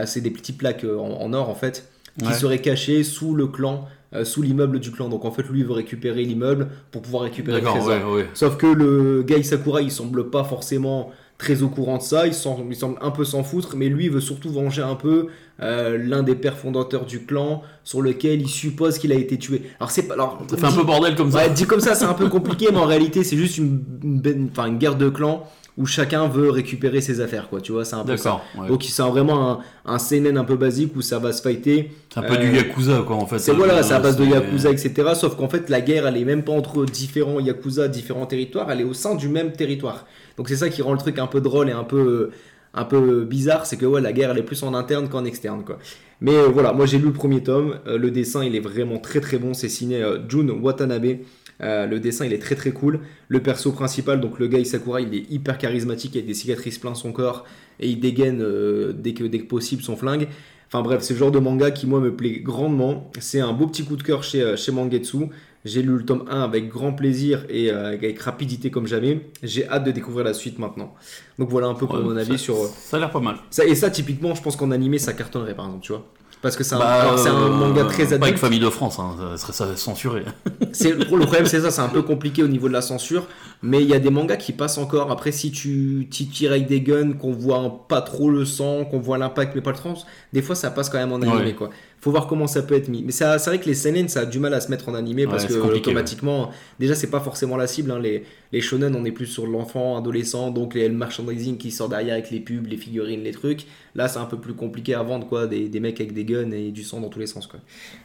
c'est 0.04 0.21
des 0.21 0.30
petites 0.30 0.59
plaques 0.59 0.85
en 0.85 1.33
or 1.33 1.49
en 1.49 1.54
fait 1.54 1.90
qui 2.19 2.35
serait 2.35 2.61
caché 2.61 3.02
sous 3.02 3.35
le 3.35 3.47
clan, 3.47 3.88
sous 4.25 4.43
l'immeuble 4.43 4.81
du 4.81 4.90
clan. 4.90 5.09
Donc 5.09 5.25
en 5.25 5.31
fait, 5.31 5.43
lui 5.49 5.61
il 5.61 5.67
veut 5.67 5.73
récupérer 5.73 6.25
l'immeuble 6.25 6.69
pour 6.90 7.02
pouvoir 7.02 7.25
récupérer 7.25 7.61
le 7.61 7.67
trésor. 7.67 8.19
Sauf 8.35 8.57
que 8.57 8.67
le 8.67 9.23
Gai 9.23 9.43
Sakurai, 9.43 9.85
il 9.85 9.90
semble 9.90 10.31
pas 10.31 10.45
forcément 10.45 11.12
très 11.40 11.62
au 11.62 11.69
courant 11.69 11.97
de 11.97 12.02
ça, 12.02 12.26
il, 12.26 12.35
semble, 12.35 12.71
il 12.71 12.76
semble 12.76 12.99
un 13.00 13.11
peu 13.11 13.25
s'en 13.25 13.43
foutre, 13.43 13.75
mais 13.75 13.88
lui 13.88 14.05
il 14.05 14.11
veut 14.11 14.21
surtout 14.21 14.50
venger 14.50 14.83
un 14.83 14.95
peu 14.95 15.29
euh, 15.62 15.97
l'un 15.99 16.23
des 16.23 16.35
pères 16.35 16.59
fondateurs 16.59 17.07
du 17.07 17.25
clan 17.25 17.62
sur 17.83 18.02
lequel 18.02 18.43
il 18.43 18.49
suppose 18.49 18.99
qu'il 18.99 19.11
a 19.11 19.14
été 19.14 19.38
tué. 19.38 19.62
Alors 19.81 19.90
c'est 19.90 20.02
pas, 20.02 20.14
alors 20.14 20.38
ça 20.49 20.57
fait 20.59 20.67
un 20.67 20.73
peu 20.73 20.85
bordel 20.85 21.17
comme 21.17 21.33
ça. 21.33 21.49
dit 21.49 21.64
comme 21.64 21.81
ça, 21.81 21.95
c'est 21.95 22.05
un 22.05 22.14
peu 22.14 22.29
compliqué, 22.29 22.67
mais 22.71 22.79
en 22.79 22.85
réalité 22.85 23.25
c'est 23.25 23.38
juste 23.38 23.57
une, 23.57 23.83
une, 24.05 24.50
une 24.55 24.79
guerre 24.79 24.97
de 24.97 25.09
clans 25.09 25.47
où 25.76 25.86
chacun 25.86 26.28
veut 26.28 26.50
récupérer 26.50 27.00
ses 27.00 27.20
affaires, 27.20 27.48
quoi. 27.48 27.60
Tu 27.60 27.72
vois, 27.72 27.84
c'est 27.84 27.96
un 27.96 28.04
peu 28.04 28.16
ça. 28.16 28.42
Donc 28.68 28.82
c'est 28.82 29.02
vraiment 29.02 29.50
un, 29.50 29.60
un 29.86 29.98
CNN 29.98 30.36
un 30.36 30.44
peu 30.44 30.56
basique 30.56 30.94
où 30.96 31.02
ça 31.02 31.18
va 31.18 31.32
se 31.32 31.42
fighter. 31.42 31.90
C'est 32.12 32.20
un 32.20 32.22
peu 32.22 32.36
du 32.36 32.48
euh, 32.48 32.56
yakuza, 32.56 33.02
quoi, 33.06 33.16
en 33.16 33.26
fait. 33.26 33.38
C'est 33.38 33.52
voilà, 33.52 33.82
c'est 33.82 33.94
à 33.94 34.00
base 34.00 34.16
de 34.16 34.24
yakuza, 34.24 34.70
etc. 34.70 34.92
Sauf 35.14 35.36
qu'en 35.36 35.48
fait, 35.48 35.70
la 35.70 35.80
guerre, 35.80 36.06
elle 36.06 36.16
est 36.16 36.24
même 36.24 36.44
pas 36.44 36.52
entre 36.52 36.84
différents 36.84 37.40
yakuza, 37.40 37.88
différents 37.88 38.26
territoires, 38.26 38.70
elle 38.70 38.80
est 38.80 38.84
au 38.84 38.94
sein 38.94 39.14
du 39.14 39.28
même 39.28 39.52
territoire. 39.52 40.06
Donc 40.36 40.48
c'est 40.48 40.56
ça 40.56 40.68
qui 40.68 40.82
rend 40.82 40.92
le 40.92 40.98
truc 40.98 41.18
un 41.18 41.26
peu 41.26 41.40
drôle 41.40 41.68
et 41.68 41.72
un 41.72 41.84
peu 41.84 42.30
un 42.72 42.84
peu 42.84 43.24
bizarre, 43.24 43.66
c'est 43.66 43.76
que 43.76 43.84
ouais, 43.84 44.00
la 44.00 44.12
guerre 44.12 44.30
elle 44.30 44.38
est 44.38 44.44
plus 44.44 44.62
en 44.62 44.74
interne 44.74 45.08
qu'en 45.08 45.24
externe, 45.24 45.64
quoi. 45.64 45.78
Mais 46.20 46.36
euh, 46.36 46.46
voilà, 46.46 46.72
moi 46.72 46.86
j'ai 46.86 46.98
lu 46.98 47.06
le 47.06 47.12
premier 47.12 47.42
tome, 47.42 47.80
euh, 47.88 47.98
le 47.98 48.12
dessin 48.12 48.44
il 48.44 48.54
est 48.54 48.60
vraiment 48.60 48.98
très 48.98 49.20
très 49.20 49.38
bon, 49.38 49.54
c'est 49.54 49.68
signé 49.68 50.04
Jun 50.28 50.48
Watanabe. 50.50 51.16
Euh, 51.62 51.87
le 51.87 52.00
dessin, 52.00 52.25
il 52.25 52.33
est 52.33 52.38
très 52.38 52.55
très 52.55 52.71
cool. 52.73 53.00
Le 53.29 53.40
perso 53.43 53.73
principal, 53.73 54.21
donc 54.21 54.38
le 54.38 54.49
gars 54.49 54.59
Isakura, 54.59 55.00
il 55.00 55.14
est 55.14 55.31
hyper 55.31 55.59
charismatique, 55.59 56.14
avec 56.17 56.26
des 56.26 56.35
cicatrices 56.35 56.79
plein 56.79 56.95
son 56.95 57.12
corps 57.12 57.45
et 57.79 57.88
il 57.88 58.00
dégaine 58.00 58.40
euh, 58.43 58.93
dès, 58.93 59.12
que, 59.14 59.25
dès 59.25 59.38
que 59.40 59.47
possible 59.47 59.83
son 59.83 59.97
flingue. 59.97 60.29
Enfin 60.69 60.83
bref, 60.83 61.02
c'est 61.02 61.14
le 61.14 61.19
genre 61.19 61.33
de 61.33 61.38
manga 61.40 61.71
qui, 61.73 61.87
moi, 61.87 61.99
me 62.00 62.14
plaît 62.14 62.38
grandement. 62.40 63.11
C'est 63.19 63.40
un 63.40 63.52
beau 63.52 63.67
petit 63.67 63.85
coup 63.85 63.97
de 63.97 64.02
cœur 64.02 64.23
chez, 64.23 64.40
euh, 64.40 64.57
chez 64.57 64.71
Mangetsu. 64.73 65.26
J'ai 65.67 65.83
lu 65.83 65.99
le 65.99 66.05
tome 66.07 66.25
1 66.31 66.40
avec 66.40 66.69
grand 66.71 66.93
plaisir 66.95 67.45
et 67.50 67.71
euh, 67.71 67.93
avec 67.93 68.19
rapidité 68.21 68.71
comme 68.71 68.87
jamais. 68.87 69.21
J'ai 69.43 69.69
hâte 69.69 69.85
de 69.85 69.90
découvrir 69.90 70.25
la 70.25 70.33
suite 70.33 70.59
maintenant. 70.59 70.95
Donc 71.38 71.50
voilà 71.50 71.67
un 71.67 71.75
peu 71.75 71.87
pour 71.87 71.97
Ouais, 71.97 72.02
mon 72.02 72.14
ça- 72.14 72.21
avis 72.21 72.38
sur. 72.38 72.55
Ça 72.57 72.97
a 72.97 73.00
l'air 73.00 73.11
pas 73.11 73.21
mal. 73.21 73.37
Ça, 73.50 73.67
et 73.67 73.75
ça, 73.75 73.90
typiquement, 73.90 74.35
je 74.35 74.40
pense 74.43 74.57
qu'en 74.57 74.71
animé, 74.71 74.99
ça 74.99 75.12
cartonnerait 75.12 75.55
par 75.55 75.67
exemple, 75.67 75.83
tu 75.85 75.93
vois. 75.93 76.07
Parce 76.42 76.56
que 76.56 76.64
c'est 76.64 76.75
un, 76.75 76.78
Bah, 76.78 77.16
c'est 77.18 77.28
un 77.28 77.35
euh, 77.35 77.50
manga 77.50 77.85
très 77.85 78.04
Pas 78.06 78.14
avec 78.14 78.23
adulte. 78.23 78.38
Famille 78.38 78.61
de 78.61 78.70
France, 78.70 78.99
hein, 78.99 79.14
ça 79.37 79.37
serait 79.37 79.52
ça 79.52 79.76
censuré. 79.76 80.25
C'est, 80.73 80.92
le 80.92 81.04
problème, 81.04 81.47
c'est 81.47 81.61
ça, 81.61 81.70
c'est 81.70 81.80
un 81.82 81.88
peu 81.88 82.02
compliqué 82.02 82.42
au 82.42 82.49
niveau 82.49 82.68
de 82.68 82.73
la 82.73 82.80
censure. 82.80 83.26
Mais 83.62 83.82
il 83.82 83.88
y 83.88 83.94
a 83.94 83.99
des 83.99 84.09
mangas 84.11 84.37
qui 84.37 84.52
passent 84.52 84.78
encore. 84.78 85.11
Après, 85.11 85.32
si 85.32 85.50
tu, 85.50 86.09
tu 86.11 86.26
tires 86.26 86.52
avec 86.52 86.66
des 86.66 86.80
guns, 86.80 87.12
qu'on 87.12 87.32
voit 87.32 87.85
pas 87.88 88.00
trop 88.00 88.30
le 88.30 88.44
sang, 88.47 88.85
qu'on 88.85 89.00
voit 89.00 89.18
l'impact, 89.18 89.54
mais 89.54 89.61
pas 89.61 89.70
le 89.73 89.76
trans, 89.76 89.94
des 90.32 90.40
fois 90.42 90.54
ça 90.54 90.70
passe 90.70 90.88
quand 90.88 90.99
même 90.99 91.12
en 91.12 91.16
animé, 91.20 91.37
Ouais. 91.47 91.52
quoi. 91.54 91.70
Faut 92.02 92.11
voir 92.11 92.26
comment 92.28 92.47
ça 92.47 92.62
peut 92.62 92.75
être 92.75 92.88
mis. 92.88 93.02
Mais 93.02 93.12
c'est 93.12 93.25
vrai 93.37 93.61
que 93.61 93.66
les 93.66 93.75
seinen, 93.75 94.09
ça 94.09 94.21
a 94.21 94.25
du 94.25 94.38
mal 94.38 94.54
à 94.54 94.61
se 94.62 94.71
mettre 94.71 94.88
en 94.88 94.95
animé 94.95 95.26
parce 95.26 95.45
Ouais, 95.45 95.50
que 95.50 95.54
automatiquement, 95.76 96.50
déjà, 96.78 96.95
c'est 96.95 97.11
pas 97.11 97.21
forcément 97.21 97.59
la 97.59 97.66
cible. 97.66 97.90
hein. 97.90 97.99
Les, 98.00 98.25
les 98.52 98.62
shonen, 98.62 98.97
on 98.97 99.04
est 99.04 99.12
plus 99.12 99.26
sur 99.26 99.47
l'enfant, 99.47 99.99
adolescent, 99.99 100.50
donc 100.50 100.73
les 100.75 100.88
le 100.88 100.95
merchandising 100.95 101.59
qui 101.59 101.71
sort 101.71 101.90
derrière 101.90 102.14
avec 102.14 102.30
les 102.30 102.40
pubs, 102.40 102.66
les 102.66 102.78
figurines, 102.78 103.23
les 103.23 103.33
trucs. 103.33 103.66
Là, 103.95 104.09
c'est 104.09 104.19
un 104.19 104.25
peu 104.25 104.38
plus 104.38 104.54
compliqué 104.54 104.95
à 104.95 105.02
vendre, 105.02 105.26
quoi. 105.28 105.47
Des, 105.47 105.69
des 105.69 105.78
mecs 105.80 106.00
avec 106.00 106.14
des 106.14 106.25
guns 106.25 106.50
et 106.52 106.71
du 106.71 106.85
sang 106.85 107.00
dans 107.00 107.11
tous 107.11 107.19
les 107.19 107.26
sens, 107.26 107.47
quoi. 107.47 107.61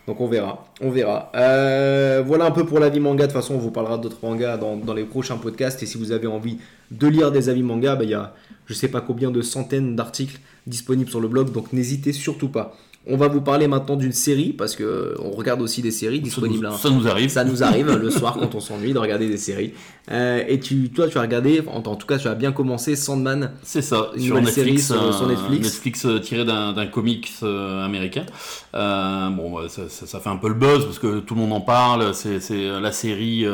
Donc 0.07 0.19
on 0.19 0.27
verra, 0.27 0.65
on 0.81 0.89
verra. 0.89 1.31
Euh, 1.35 2.21
voilà 2.25 2.45
un 2.45 2.51
peu 2.51 2.65
pour 2.65 2.79
l'avis 2.79 2.99
manga. 2.99 3.27
De 3.27 3.31
toute 3.31 3.41
façon, 3.41 3.55
on 3.55 3.59
vous 3.59 3.71
parlera 3.71 3.97
d'autres 3.97 4.19
mangas 4.21 4.57
dans, 4.57 4.75
dans 4.75 4.93
les 4.93 5.05
prochains 5.05 5.37
podcasts. 5.37 5.81
Et 5.83 5.85
si 5.85 5.97
vous 5.97 6.11
avez 6.11 6.27
envie 6.27 6.57
de 6.91 7.07
lire 7.07 7.31
des 7.31 7.47
avis 7.47 7.63
manga, 7.63 7.95
bah, 7.95 8.03
il 8.03 8.09
y 8.09 8.13
a 8.13 8.33
je 8.65 8.73
sais 8.73 8.87
pas 8.89 8.99
combien 8.99 9.31
de 9.31 9.41
centaines 9.41 9.95
d'articles 9.95 10.39
disponibles 10.67 11.09
sur 11.09 11.21
le 11.21 11.27
blog. 11.29 11.51
Donc 11.53 11.71
n'hésitez 11.71 12.11
surtout 12.11 12.49
pas. 12.49 12.75
On 13.07 13.17
va 13.17 13.27
vous 13.27 13.41
parler 13.41 13.67
maintenant 13.67 13.95
d'une 13.95 14.11
série 14.11 14.51
parce 14.53 14.75
que 14.75 15.15
on 15.23 15.29
regarde 15.31 15.61
aussi 15.61 15.81
des 15.83 15.91
séries 15.91 16.17
Ça 16.17 16.23
disponibles. 16.23 16.67
nous, 16.67 16.73
hein. 16.73 16.77
ça 16.81 16.89
nous 16.89 17.07
arrive. 17.07 17.29
Ça 17.29 17.43
nous 17.43 17.63
arrive 17.63 17.91
le 17.95 18.09
soir 18.19 18.35
quand 18.39 18.55
on 18.55 18.59
s'ennuie 18.59 18.93
de 18.93 18.99
regarder 18.99 19.27
des 19.27 19.37
séries. 19.37 19.73
Euh, 20.11 20.43
et 20.47 20.59
tu, 20.59 20.89
toi, 20.89 21.07
tu 21.07 21.17
as 21.17 21.21
regardé, 21.21 21.61
en, 21.67 21.77
en 21.77 21.95
tout 21.95 22.07
cas, 22.07 22.17
tu 22.17 22.27
as 22.27 22.35
bien 22.35 22.51
commencé 22.51 22.95
Sandman. 22.95 23.51
C'est 23.63 23.81
ça, 23.81 24.11
sur 24.17 24.35
Netflix, 24.35 24.53
série 24.55 24.79
sur- 24.79 25.01
euh, 25.03 25.11
sur 25.11 25.27
Netflix. 25.27 25.63
Netflix 25.67 26.05
euh, 26.05 26.19
tiré 26.19 26.45
d'un 26.45 26.85
comics 26.87 27.29
euh, 27.43 27.83
américain. 27.85 28.25
Bon, 28.73 29.67
ça, 29.69 29.83
ça- 29.89 30.05
ça 30.07 30.19
fait 30.19 30.29
un 30.29 30.37
peu 30.37 30.47
le 30.47 30.53
buzz 30.55 30.85
parce 30.85 30.99
que 30.99 31.19
tout 31.19 31.35
le 31.35 31.41
monde 31.41 31.53
en 31.53 31.61
parle. 31.61 32.13
C'est 32.13 32.39
la 32.81 32.91
série 32.91 33.45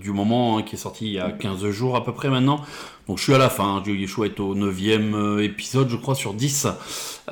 du 0.00 0.12
moment 0.12 0.58
hein, 0.58 0.62
qui 0.62 0.76
est 0.76 0.78
sortie 0.78 1.06
il 1.06 1.12
y 1.12 1.18
a 1.18 1.30
15 1.30 1.68
jours 1.70 1.96
à 1.96 2.04
peu 2.04 2.12
près 2.12 2.28
maintenant. 2.30 2.60
Donc 3.08 3.18
je 3.18 3.24
suis 3.24 3.34
à 3.34 3.38
la 3.38 3.48
fin, 3.50 3.82
je 3.84 4.06
suis 4.06 4.22
être 4.22 4.38
au 4.38 4.54
9 4.54 5.40
épisode 5.42 5.88
je 5.88 5.96
crois 5.96 6.14
sur 6.14 6.32
10. 6.32 6.68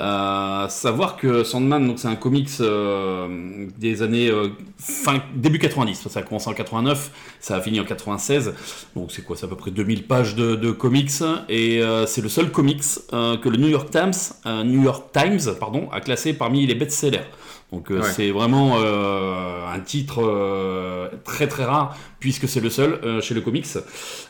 Euh, 0.01 0.69
savoir 0.69 1.17
que 1.17 1.28
Sandman, 1.45 1.87
donc 1.87 1.99
c'est 1.99 2.09
un 2.09 2.17
comics 2.17 2.49
euh, 2.61 3.67
des 3.79 4.03
années 4.03 4.29
euh, 4.31 4.49
fin, 4.79 5.23
début 5.35 5.59
90, 5.59 6.09
ça 6.09 6.21
a 6.21 6.23
commencé 6.23 6.49
en 6.49 6.55
89, 6.55 7.11
ça 7.41 7.57
a 7.57 7.61
fini 7.61 7.81
en 7.81 7.85
96, 7.85 8.55
donc 8.97 9.11
c'est 9.13 9.23
quoi, 9.23 9.37
c'est 9.37 9.47
à 9.47 9.49
peu 9.49 9.57
près 9.57 9.71
2000 9.71 10.07
pages 10.07 10.35
de, 10.35 10.55
de 10.57 10.71
comics, 10.71 11.11
et 11.49 11.83
euh, 11.83 12.07
c'est 12.07 12.21
le 12.21 12.29
seul 12.29 12.51
comics 12.51 12.83
euh, 13.13 13.37
que 13.37 13.49
le 13.49 13.57
New 13.57 13.69
York 13.69 13.91
Times, 13.91 14.13
New 14.65 14.83
York 14.83 15.13
Times 15.13 15.55
pardon, 15.59 15.89
a 15.93 16.01
classé 16.01 16.33
parmi 16.33 16.67
les 16.67 16.75
best-sellers. 16.75 17.27
Donc 17.71 17.91
Ouais. 17.91 18.01
c'est 18.03 18.31
vraiment 18.31 18.79
un 18.79 19.81
titre 19.81 20.23
très 21.25 21.47
très 21.49 21.65
rare 21.67 21.95
puisque 22.19 22.49
c'est 22.49 22.61
le 22.61 22.71
seul 22.71 23.21
chez 23.21 23.35
le 23.35 23.43
comics. 23.43 23.67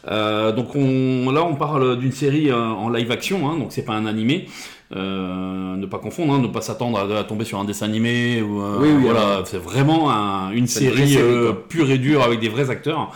Donc 0.05 0.75
on, 0.75 1.31
là 1.31 1.45
on 1.45 1.55
parle 1.55 2.01
d'une 2.01 2.11
série 2.11 2.53
en 2.53 2.89
live 2.91 3.13
action, 3.13 3.49
hein, 3.49 3.57
donc 3.57 3.69
c'est 3.71 3.85
pas 3.85 3.95
un 3.95 4.07
animé. 4.07 4.49
Euh, 4.97 5.77
ne 5.77 5.85
pas 5.85 5.99
confondre, 5.99 6.33
hein, 6.33 6.39
ne 6.41 6.47
pas 6.47 6.63
s'attendre 6.63 6.99
à, 6.99 7.19
à 7.19 7.25
tomber 7.25 7.45
sur 7.45 7.59
un 7.61 7.65
dessin 7.67 7.85
animé 7.85 8.41
ou 8.41 8.63
euh, 8.63 8.79
Oui, 8.81 8.89
oui, 8.97 9.03
voilà, 9.05 9.43
c'est 9.45 9.59
vraiment 9.59 10.11
un- 10.11 10.51
une 10.53 10.67
série, 10.67 11.19
euh, 11.19 11.53
pure 11.53 11.91
et 11.91 11.99
dure 11.99 12.23
avec 12.23 12.41
des 12.41 12.49
vrais 12.49 12.71
acteurs. 12.71 13.13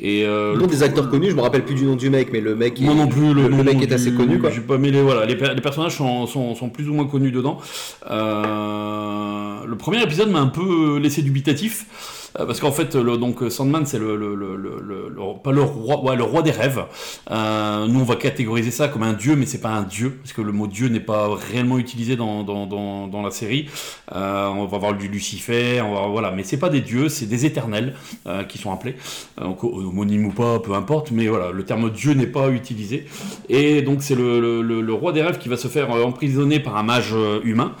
Et 0.00 0.24
euh, 0.26 0.56
Dont 0.56 0.66
des 0.66 0.82
acteurs 0.82 1.08
connus, 1.08 1.30
je 1.30 1.36
me 1.36 1.42
rappelle 1.42 1.64
plus 1.64 1.76
du 1.76 1.84
nom 1.84 1.94
du 1.94 2.10
mec, 2.10 2.30
mais 2.32 2.40
le 2.40 2.56
mec, 2.56 2.80
moi 2.80 2.92
est- 2.92 2.96
non 2.96 3.06
plus, 3.06 3.32
le, 3.34 3.48
mec 3.62 3.80
est 3.82 3.92
assez 3.92 4.12
connu, 4.12 4.40
quoi. 4.40 4.50
Pas 4.50 4.76
voilà, 4.76 5.24
les, 5.24 5.36
per- 5.36 5.52
les 5.54 5.60
personnages 5.60 5.94
sont, 5.96 6.26
sont, 6.26 6.56
sont 6.56 6.68
plus 6.70 6.88
ou 6.88 6.92
moins 6.94 7.06
connus 7.06 7.30
dedans. 7.30 7.60
Euh, 8.10 9.64
le 9.66 9.76
premier 9.76 10.02
épisode 10.02 10.30
m'a 10.30 10.40
un 10.40 10.48
peu 10.48 10.98
laissé 10.98 11.22
dubitatif. 11.22 11.86
Euh, 12.38 12.46
Parce 12.46 12.60
qu'en 12.60 12.72
fait, 12.72 12.96
donc 12.96 13.42
Sandman, 13.50 13.86
c'est 13.86 13.98
le, 13.98 14.14
roi, 15.20 16.42
des 16.42 16.50
rêves. 16.50 16.84
Euh, 17.30 17.86
nous, 17.86 18.00
on 18.00 18.04
va 18.04 18.16
catégoriser 18.16 18.70
ça 18.70 18.88
comme 18.88 19.02
un 19.02 19.12
dieu, 19.12 19.36
mais 19.36 19.46
c'est 19.46 19.60
pas 19.60 19.70
un 19.70 19.82
dieu, 19.82 20.18
parce 20.22 20.32
que 20.32 20.42
le 20.42 20.52
mot 20.52 20.66
dieu 20.66 20.88
n'est 20.88 21.00
pas 21.00 21.28
réellement 21.52 21.78
utilisé 21.78 22.16
dans, 22.16 23.22
la 23.22 23.30
série. 23.30 23.68
Euh, 24.14 24.48
on 24.48 24.66
va 24.66 24.78
voir 24.78 24.94
du 24.94 25.08
Lucifer, 25.08 25.80
on 25.82 25.94
va, 25.94 26.06
voilà, 26.08 26.30
mais 26.32 26.42
c'est 26.42 26.56
pas 26.56 26.68
des 26.68 26.80
dieux, 26.80 27.08
c'est 27.08 27.26
des 27.26 27.46
éternels 27.46 27.94
qui 28.48 28.58
sont 28.58 28.72
appelés. 28.72 28.96
Donc, 29.40 29.64
homonyme 29.64 30.26
ou 30.26 30.32
pas, 30.32 30.58
peu 30.58 30.74
importe, 30.74 31.10
mais 31.10 31.26
voilà, 31.28 31.50
le 31.50 31.64
terme 31.64 31.90
dieu 31.90 32.14
n'est 32.14 32.26
pas 32.26 32.48
utilisé. 32.50 33.06
Et 33.48 33.82
donc 33.82 34.02
c'est 34.02 34.14
le, 34.14 34.92
roi 34.92 35.12
des 35.12 35.22
rêves 35.22 35.38
qui 35.38 35.48
va 35.48 35.56
se 35.56 35.68
faire 35.68 35.90
emprisonner 35.90 36.60
par 36.60 36.76
un 36.76 36.82
mage 36.82 37.14
humain, 37.44 37.74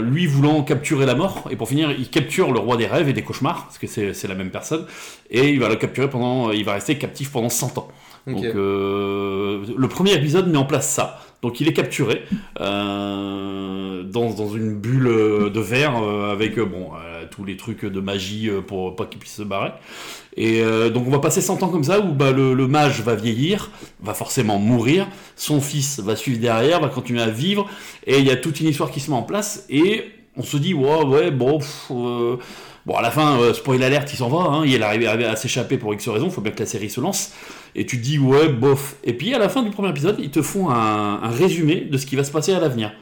lui 0.00 0.26
voulant 0.26 0.62
capturer 0.62 1.06
la 1.06 1.14
mort, 1.14 1.48
et 1.50 1.56
pour 1.56 1.68
finir, 1.68 1.90
il 1.92 2.08
capture 2.08 2.52
le 2.52 2.58
roi 2.58 2.76
des 2.76 2.86
rêves 2.86 3.08
et 3.08 3.12
des 3.12 3.22
cauchemars, 3.22 3.43
parce 3.52 3.78
que 3.78 3.86
c'est 3.86 4.14
c'est 4.14 4.28
la 4.28 4.34
même 4.34 4.50
personne, 4.50 4.86
et 5.30 5.50
il 5.50 5.60
va 5.60 5.68
le 5.68 5.76
capturer 5.76 6.08
pendant, 6.08 6.50
il 6.50 6.64
va 6.64 6.72
rester 6.72 6.96
captif 6.98 7.30
pendant 7.30 7.48
100 7.48 7.78
ans. 7.78 7.88
Donc 8.26 8.42
euh, 8.42 9.62
le 9.76 9.88
premier 9.88 10.14
épisode 10.14 10.48
met 10.48 10.56
en 10.56 10.64
place 10.64 10.88
ça. 10.88 11.20
Donc 11.42 11.60
il 11.60 11.68
est 11.68 11.74
capturé 11.74 12.22
euh, 12.60 14.02
dans, 14.02 14.30
dans 14.30 14.48
une 14.48 14.74
bulle 14.74 15.08
euh, 15.08 15.50
de 15.50 15.60
verre 15.60 16.02
euh, 16.02 16.32
avec 16.32 16.58
euh, 16.58 16.64
bon 16.64 16.92
euh, 16.94 17.26
tous 17.30 17.44
les 17.44 17.58
trucs 17.58 17.84
de 17.84 18.00
magie 18.00 18.48
euh, 18.48 18.62
pour 18.62 18.96
pas 18.96 19.04
qu'il 19.04 19.18
puisse 19.18 19.34
se 19.34 19.42
barrer. 19.42 19.72
Et 20.38 20.62
euh, 20.62 20.88
donc 20.88 21.06
on 21.06 21.10
va 21.10 21.18
passer 21.18 21.42
100 21.42 21.62
ans 21.62 21.68
comme 21.68 21.84
ça 21.84 22.00
où 22.00 22.12
bah, 22.12 22.32
le, 22.32 22.54
le 22.54 22.66
mage 22.66 23.02
va 23.02 23.14
vieillir, 23.14 23.70
va 24.02 24.14
forcément 24.14 24.58
mourir, 24.58 25.06
son 25.36 25.60
fils 25.60 26.00
va 26.00 26.16
suivre 26.16 26.40
derrière, 26.40 26.80
va 26.80 26.88
continuer 26.88 27.20
à 27.20 27.28
vivre, 27.28 27.68
et 28.06 28.20
il 28.20 28.24
y 28.24 28.30
a 28.30 28.36
toute 28.36 28.60
une 28.60 28.68
histoire 28.68 28.90
qui 28.90 29.00
se 29.00 29.10
met 29.10 29.16
en 29.16 29.22
place, 29.22 29.66
et 29.68 30.06
on 30.36 30.42
se 30.42 30.56
dit 30.56 30.72
ouais 30.72 31.04
ouais 31.04 31.30
bon 31.30 31.58
pff, 31.58 31.88
euh, 31.90 32.36
bon 32.86 32.94
à 32.96 33.02
la 33.02 33.10
fin 33.10 33.38
euh, 33.40 33.54
spoil 33.54 33.82
alert 33.82 34.12
il 34.12 34.16
s'en 34.16 34.28
va, 34.28 34.50
hein, 34.50 34.62
il 34.64 34.74
est 34.74 34.82
arrivé 34.82 35.06
à, 35.06 35.36
s'échapper 35.36 35.78
pour 35.78 35.92
X 35.94 36.08
raison, 36.08 36.30
faut 36.30 36.40
bien 36.40 36.52
que 36.52 36.60
la 36.60 36.66
série 36.66 36.90
se 36.90 37.00
lance, 37.00 37.32
et 37.74 37.86
tu 37.86 37.98
te 37.98 38.02
dis 38.02 38.18
ouais 38.18 38.48
bof, 38.48 38.96
et 39.04 39.12
puis 39.14 39.34
à 39.34 39.38
la 39.38 39.48
fin 39.48 39.62
du 39.62 39.70
premier 39.70 39.90
épisode 39.90 40.16
ils 40.18 40.30
te 40.30 40.42
font 40.42 40.70
un, 40.70 41.20
un 41.22 41.30
résumé 41.30 41.80
de 41.82 41.96
ce 41.98 42.06
qui 42.06 42.16
va 42.16 42.24
se 42.24 42.32
passer 42.32 42.52
à 42.52 42.60
l'avenir. 42.60 42.92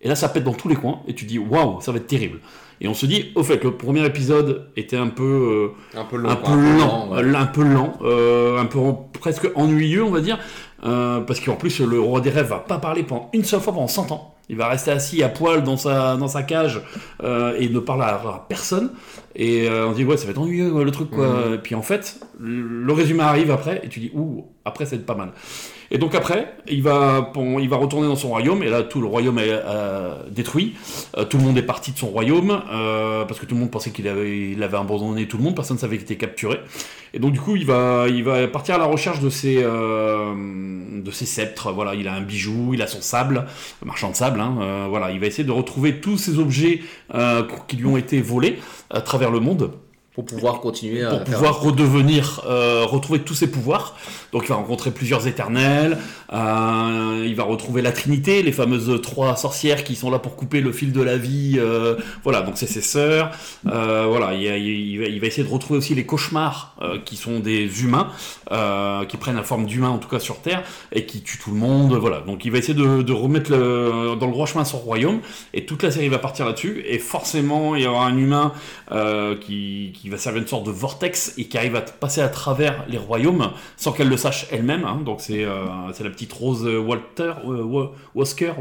Et 0.00 0.06
là, 0.06 0.14
ça 0.14 0.28
pète 0.28 0.44
dans 0.44 0.52
tous 0.54 0.68
les 0.68 0.76
coins, 0.76 1.00
et 1.08 1.14
tu 1.14 1.24
dis 1.24 1.40
waouh, 1.40 1.80
ça 1.80 1.90
va 1.90 1.98
être 1.98 2.06
terrible. 2.06 2.38
Et 2.80 2.86
on 2.86 2.94
se 2.94 3.04
dit, 3.04 3.32
au 3.34 3.42
fait, 3.42 3.64
le 3.64 3.72
premier 3.72 4.06
épisode 4.06 4.68
était 4.76 4.96
un 4.96 5.08
peu, 5.08 5.74
euh, 5.96 5.98
Un 5.98 6.36
peu 6.36 6.48
un 6.50 6.78
lent, 6.78 7.08
ouais. 7.10 7.34
un 7.34 7.46
peu 7.46 7.64
lent, 7.64 7.98
euh, 8.02 8.60
un 8.60 8.66
peu 8.66 8.78
en- 8.78 8.92
presque 8.94 9.50
ennuyeux, 9.56 10.04
on 10.04 10.10
va 10.12 10.20
dire, 10.20 10.38
euh, 10.84 11.18
parce 11.22 11.40
qu'en 11.40 11.56
plus 11.56 11.80
le 11.80 11.98
roi 11.98 12.20
des 12.20 12.30
rêves 12.30 12.46
va 12.46 12.58
pas 12.60 12.78
parler 12.78 13.02
pendant 13.02 13.28
une 13.32 13.42
seule 13.44 13.58
fois 13.60 13.72
pendant 13.72 13.88
100 13.88 14.12
ans. 14.12 14.36
Il 14.48 14.56
va 14.56 14.68
rester 14.68 14.90
assis 14.90 15.22
à 15.22 15.28
poil 15.28 15.62
dans 15.62 15.76
sa 15.76 16.16
dans 16.16 16.28
sa 16.28 16.42
cage 16.42 16.80
euh, 17.22 17.54
et 17.58 17.68
ne 17.68 17.78
parle 17.78 18.02
à, 18.02 18.14
à 18.14 18.46
personne. 18.48 18.90
Et 19.36 19.68
euh, 19.68 19.88
on 19.88 19.92
dit 19.92 20.04
ouais, 20.04 20.16
ça 20.16 20.24
va 20.24 20.30
être 20.30 20.40
ennuyeux 20.40 20.82
le 20.82 20.90
truc 20.90 21.10
quoi. 21.10 21.26
Mhm. 21.26 21.54
Et 21.54 21.58
puis 21.58 21.74
en 21.74 21.82
fait, 21.82 22.20
le 22.40 22.92
résumé 22.92 23.22
arrive 23.22 23.50
après 23.50 23.80
et 23.84 23.88
tu 23.88 24.00
dis 24.00 24.10
ouh, 24.14 24.46
après 24.64 24.84
ça 24.84 24.92
va 24.92 25.00
être 25.00 25.06
pas 25.06 25.14
mal. 25.14 25.32
Et 25.90 25.98
donc 25.98 26.14
après, 26.14 26.54
il 26.68 26.82
va, 26.82 27.32
il 27.60 27.68
va 27.68 27.76
retourner 27.76 28.08
dans 28.08 28.16
son 28.16 28.28
royaume, 28.28 28.62
et 28.62 28.68
là 28.68 28.82
tout 28.82 29.00
le 29.00 29.06
royaume 29.06 29.38
est 29.38 29.48
euh, 29.50 30.16
détruit. 30.30 30.74
Euh, 31.16 31.24
tout 31.24 31.38
le 31.38 31.44
monde 31.44 31.56
est 31.56 31.62
parti 31.62 31.92
de 31.92 31.98
son 31.98 32.08
royaume, 32.08 32.62
euh, 32.70 33.24
parce 33.24 33.40
que 33.40 33.46
tout 33.46 33.54
le 33.54 33.60
monde 33.60 33.70
pensait 33.70 33.90
qu'il 33.90 34.06
avait, 34.06 34.50
il 34.50 34.62
avait 34.62 34.76
abandonné 34.76 35.26
tout 35.26 35.38
le 35.38 35.44
monde, 35.44 35.54
personne 35.54 35.76
ne 35.76 35.80
savait 35.80 35.96
qu'il 35.96 36.04
était 36.04 36.16
capturé. 36.16 36.60
Et 37.14 37.18
donc 37.18 37.32
du 37.32 37.40
coup, 37.40 37.56
il 37.56 37.64
va, 37.64 38.06
il 38.08 38.22
va 38.22 38.46
partir 38.48 38.74
à 38.74 38.78
la 38.78 38.84
recherche 38.84 39.20
de 39.20 39.30
ses, 39.30 39.60
euh, 39.62 40.34
de 41.02 41.10
ses 41.10 41.24
sceptres. 41.26 41.72
Voilà, 41.72 41.94
il 41.94 42.06
a 42.06 42.12
un 42.12 42.20
bijou, 42.20 42.74
il 42.74 42.82
a 42.82 42.86
son 42.86 43.00
sable, 43.00 43.46
le 43.80 43.86
marchand 43.86 44.10
de 44.10 44.16
sable. 44.16 44.40
hein, 44.40 44.58
euh, 44.60 44.86
voilà, 44.88 45.10
il 45.10 45.20
va 45.20 45.26
essayer 45.26 45.44
de 45.44 45.52
retrouver 45.52 46.00
tous 46.00 46.18
ces 46.18 46.38
objets 46.38 46.82
euh, 47.14 47.44
qui 47.66 47.76
lui 47.76 47.86
ont 47.86 47.96
été 47.96 48.20
volés 48.20 48.58
à 48.90 49.00
travers 49.00 49.30
le 49.30 49.40
monde 49.40 49.72
Pour 50.18 50.24
pouvoir 50.24 50.58
continuer 50.60 51.04
à 51.04 51.10
pour 51.10 51.18
faire- 51.20 51.26
pouvoir 51.36 51.60
redevenir, 51.60 52.42
euh, 52.48 52.84
retrouver 52.84 53.20
tous 53.20 53.34
ses 53.34 53.48
pouvoirs. 53.48 53.94
Donc 54.32 54.42
il 54.46 54.48
va 54.48 54.56
rencontrer 54.56 54.90
plusieurs 54.90 55.28
éternels, 55.28 55.96
euh, 56.32 57.24
il 57.24 57.36
va 57.36 57.44
retrouver 57.44 57.82
la 57.82 57.92
Trinité, 57.92 58.42
les 58.42 58.50
fameuses 58.50 59.00
trois 59.00 59.36
sorcières 59.36 59.84
qui 59.84 59.94
sont 59.94 60.10
là 60.10 60.18
pour 60.18 60.34
couper 60.34 60.60
le 60.60 60.72
fil 60.72 60.90
de 60.90 61.00
la 61.02 61.16
vie. 61.16 61.54
euh, 61.58 61.94
voilà, 62.24 62.42
donc 62.42 62.54
c'est 62.56 62.66
ses 62.66 62.80
sœurs. 62.80 63.30
Voilà, 63.62 64.34
il, 64.34 64.42
il 64.42 64.98
va, 64.98 65.06
il 65.06 65.20
va 65.20 65.26
essayer 65.28 65.44
de 65.46 65.52
retrouver 65.52 65.78
aussi 65.78 65.94
les 65.94 66.04
cauchemars 66.04 66.74
qui 67.04 67.16
sont 67.16 67.38
des 67.38 67.84
humains, 67.84 68.08
qui 69.08 69.16
prennent 69.18 69.36
la 69.36 69.44
forme 69.44 69.66
d'humains 69.66 69.90
en 69.90 69.98
tout 69.98 70.08
cas 70.08 70.18
sur 70.18 70.40
Terre 70.40 70.64
et 70.90 71.06
qui 71.06 71.20
tuent 71.22 71.38
tout 71.38 71.52
le 71.52 71.58
monde. 71.58 71.94
Voilà, 71.94 72.22
donc 72.22 72.44
il 72.44 72.50
va 72.50 72.58
essayer 72.58 72.74
de, 72.74 73.02
de 73.02 73.12
remettre 73.12 73.52
le, 73.52 74.16
dans 74.18 74.26
le 74.26 74.32
droit 74.32 74.46
chemin 74.46 74.64
son 74.64 74.78
royaume 74.78 75.20
et 75.54 75.64
toute 75.64 75.84
la 75.84 75.92
série 75.92 76.08
va 76.08 76.18
partir 76.18 76.44
là-dessus. 76.44 76.82
Et 76.88 76.98
forcément, 76.98 77.76
il 77.76 77.84
y 77.84 77.86
aura 77.86 78.04
un 78.06 78.16
humain 78.18 78.52
qui, 79.40 79.92
qui 79.94 80.07
qui 80.08 80.12
va 80.12 80.18
servir 80.18 80.40
une 80.40 80.48
sorte 80.48 80.64
de 80.64 80.70
vortex 80.70 81.34
et 81.36 81.44
qui 81.44 81.58
arrive 81.58 81.76
à 81.76 81.82
passer 81.82 82.22
à 82.22 82.28
travers 82.28 82.86
les 82.88 82.96
royaumes 82.96 83.50
sans 83.76 83.92
qu'elle 83.92 84.08
le 84.08 84.16
sache 84.16 84.46
elle-même. 84.50 84.84
hein. 84.84 85.02
Donc 85.04 85.20
c'est 85.20 85.44
euh, 85.44 85.66
c'est 85.92 86.02
la 86.02 86.08
petite 86.08 86.32
Rose 86.32 86.64
Walter, 86.64 87.34
euh, 87.46 87.88
Wesker, 88.14 88.52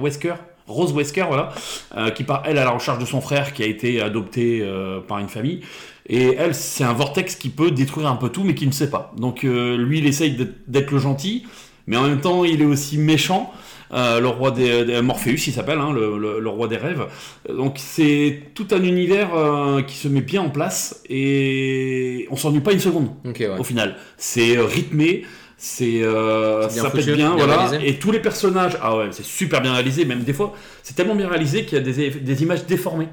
Rose 0.67 0.93
Wesker, 0.93 1.25
voilà, 1.27 1.53
euh, 1.95 2.09
qui 2.09 2.25
part 2.25 2.43
elle 2.45 2.57
à 2.57 2.65
la 2.65 2.71
recherche 2.71 2.99
de 2.99 3.05
son 3.05 3.21
frère 3.21 3.53
qui 3.53 3.63
a 3.63 3.65
été 3.65 4.01
adopté 4.01 4.61
par 5.07 5.19
une 5.19 5.29
famille. 5.29 5.61
Et 6.09 6.35
elle, 6.37 6.53
c'est 6.53 6.83
un 6.83 6.93
vortex 6.93 7.35
qui 7.35 7.49
peut 7.49 7.71
détruire 7.71 8.07
un 8.07 8.17
peu 8.17 8.29
tout, 8.29 8.43
mais 8.43 8.55
qui 8.55 8.67
ne 8.67 8.71
sait 8.71 8.89
pas. 8.89 9.13
Donc 9.17 9.43
lui, 9.43 9.99
il 9.99 10.05
essaye 10.05 10.37
d'être 10.67 10.91
le 10.91 10.99
gentil, 10.99 11.45
mais 11.85 11.95
en 11.95 12.03
même 12.03 12.19
temps, 12.19 12.43
il 12.43 12.61
est 12.61 12.65
aussi 12.65 12.97
méchant. 12.97 13.53
Euh, 13.93 14.19
le 14.19 14.27
roi 14.27 14.51
des, 14.51 14.83
des- 14.85 15.01
Morpheus, 15.01 15.47
il 15.47 15.53
s'appelle, 15.53 15.79
hein, 15.79 15.93
le, 15.93 16.17
le- 16.17 16.39
le 16.39 16.49
roi 16.49 16.67
des 16.67 16.77
rêves. 16.77 17.05
Donc 17.49 17.75
c'est 17.77 18.41
tout 18.53 18.67
un 18.71 18.83
univers 18.83 19.33
euh, 19.35 19.81
qui 19.81 19.95
se 19.95 20.07
met 20.09 20.21
bien 20.21 20.41
en 20.41 20.49
place 20.49 21.01
et 21.09 22.27
on 22.31 22.35
s'ennuie 22.35 22.59
pas 22.59 22.73
une 22.73 22.79
seconde 22.79 23.09
ouais. 23.49 23.59
au 23.59 23.63
final. 23.63 23.95
C'est 24.17 24.57
euh, 24.57 24.65
rythmé, 24.65 25.23
c'est 25.57 26.03
euh, 26.03 26.67
ça 26.69 26.89
pète 26.89 27.05
bien, 27.05 27.15
bien 27.15 27.35
voilà. 27.37 27.65
réalisé. 27.67 27.89
Et 27.89 27.97
tous 27.97 28.11
les 28.11 28.19
personnages, 28.19 28.77
ah 28.81 28.97
ouais, 28.97 29.07
c'est 29.11 29.23
super 29.25 29.61
bien 29.61 29.73
réalisé. 29.73 30.05
Même 30.05 30.23
des 30.23 30.33
fois, 30.33 30.53
c'est 30.83 30.95
tellement 30.95 31.15
bien 31.15 31.29
réalisé 31.29 31.63
qu'il 31.65 31.77
y 31.77 31.81
a 31.81 31.83
des, 31.83 32.09
des 32.09 32.43
images 32.43 32.65
déformées. 32.65 33.07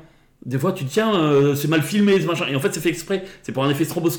Des 0.46 0.58
fois, 0.58 0.72
tu 0.72 0.84
te 0.84 0.90
tiens, 0.92 1.14
euh, 1.14 1.54
c'est 1.54 1.68
mal 1.68 1.82
filmé, 1.82 2.20
ce 2.20 2.26
machin. 2.26 2.44
Et 2.50 2.54
en 2.56 2.60
fait, 2.60 2.72
c'est 2.74 2.80
fait 2.80 2.90
exprès. 2.90 3.24
C'est 3.42 3.52
pour 3.52 3.64
un 3.64 3.70
effet 3.70 3.84
trom- 3.84 4.10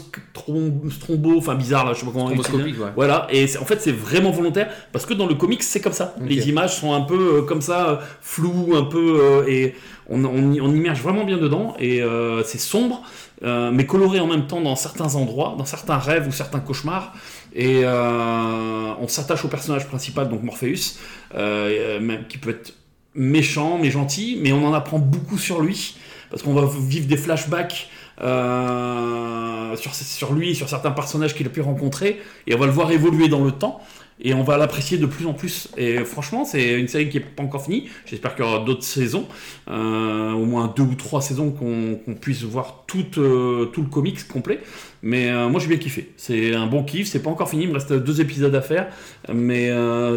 strombo, 0.91 1.37
enfin 1.37 1.53
bizarre 1.53 1.85
là, 1.85 1.93
je 1.93 1.99
sais 1.99 2.05
pas 2.05 2.11
comment. 2.11 2.29
Stroboscopique, 2.43 2.81
ouais. 2.81 2.91
Voilà, 2.95 3.27
et 3.31 3.45
en 3.61 3.65
fait 3.65 3.79
c'est 3.79 3.91
vraiment 3.91 4.31
volontaire 4.31 4.69
parce 4.91 5.05
que 5.05 5.13
dans 5.13 5.27
le 5.27 5.35
comics 5.35 5.61
c'est 5.61 5.81
comme 5.81 5.93
ça. 5.93 6.15
Les 6.27 6.49
images 6.49 6.75
sont 6.79 6.93
un 6.93 7.01
peu 7.01 7.37
euh, 7.37 7.41
comme 7.43 7.61
ça, 7.61 7.89
euh, 7.89 7.95
floues, 8.21 8.73
un 8.75 8.83
peu, 8.85 9.19
euh, 9.21 9.47
et 9.47 9.75
on, 10.09 10.23
on, 10.25 10.51
y- 10.51 10.61
on 10.61 10.73
immerge 10.73 11.01
vraiment 11.03 11.25
bien 11.25 11.37
dedans, 11.37 11.75
et 11.79 12.01
c'est 12.43 12.59
sombre, 12.59 13.03
mais 13.43 13.85
coloré 13.85 14.19
en 14.19 14.27
même 14.27 14.47
temps 14.47 14.61
dans 14.61 14.75
certains 14.75 15.13
endroits, 15.15 15.55
dans 15.57 15.65
certains 15.65 15.97
rêves 15.99 16.27
ou 16.27 16.31
certains 16.31 16.59
cauchemars, 16.59 17.13
et 17.55 17.83
on 17.85 19.07
s'attache 19.07 19.43
au 19.45 19.47
personnage 19.47 19.87
principal, 19.87 20.29
donc 20.29 20.43
Morpheus, 20.43 20.97
même, 21.35 22.23
qui 22.29 22.37
peut 22.37 22.51
être 22.51 22.73
méchant, 23.15 23.79
mais 23.81 23.89
gentil, 23.91 24.37
mais 24.41 24.51
on 24.51 24.65
en 24.67 24.73
apprend 24.73 24.99
beaucoup 24.99 25.37
sur 25.37 25.61
lui, 25.61 25.95
parce 26.35 26.43
qu'on 26.43 26.53
va 26.53 26.69
vivre 26.81 27.07
des 27.07 27.15
flashbacks 27.15 27.89
euh, 28.21 29.73
sur, 29.77 29.95
sur 29.95 30.33
lui, 30.33 30.53
sur 30.53 30.67
certains 30.67 30.91
personnages 30.91 31.33
qu'il 31.33 31.47
a 31.47 31.49
pu 31.49 31.61
rencontrer, 31.61 32.21
et 32.45 32.53
on 32.53 32.57
va 32.57 32.65
le 32.65 32.73
voir 32.73 32.91
évoluer 32.91 33.29
dans 33.29 33.41
le 33.41 33.51
temps, 33.51 33.81
et 34.21 34.33
on 34.33 34.43
va 34.43 34.57
l'apprécier 34.57 34.97
de 34.97 35.05
plus 35.05 35.25
en 35.25 35.33
plus. 35.33 35.67
Et 35.77 35.97
franchement, 36.05 36.45
c'est 36.45 36.79
une 36.79 36.87
série 36.87 37.09
qui 37.09 37.17
n'est 37.17 37.25
pas 37.25 37.43
encore 37.43 37.63
finie. 37.63 37.89
J'espère 38.05 38.35
qu'il 38.35 38.45
y 38.45 38.47
aura 38.47 38.63
d'autres 38.63 38.83
saisons, 38.83 39.27
euh, 39.69 40.31
au 40.31 40.45
moins 40.45 40.73
deux 40.73 40.83
ou 40.83 40.95
trois 40.95 41.21
saisons 41.21 41.51
qu'on 41.51 41.99
puisse 42.15 42.43
voir 42.43 42.85
tout, 42.87 43.05
euh, 43.17 43.65
tout 43.65 43.81
le 43.81 43.89
comics 43.89 44.25
complet. 44.27 44.59
Mais 45.03 45.29
euh, 45.29 45.49
moi 45.49 45.59
j'ai 45.59 45.67
bien 45.67 45.77
kiffé. 45.77 46.13
C'est 46.15 46.55
un 46.55 46.65
bon 46.65 46.83
kiff, 46.83 47.07
c'est 47.07 47.21
pas 47.21 47.29
encore 47.29 47.49
fini, 47.49 47.63
il 47.63 47.69
me 47.69 47.73
reste 47.73 47.91
deux 47.91 48.21
épisodes 48.21 48.55
à 48.55 48.61
faire. 48.61 48.87
Mais 49.33 49.69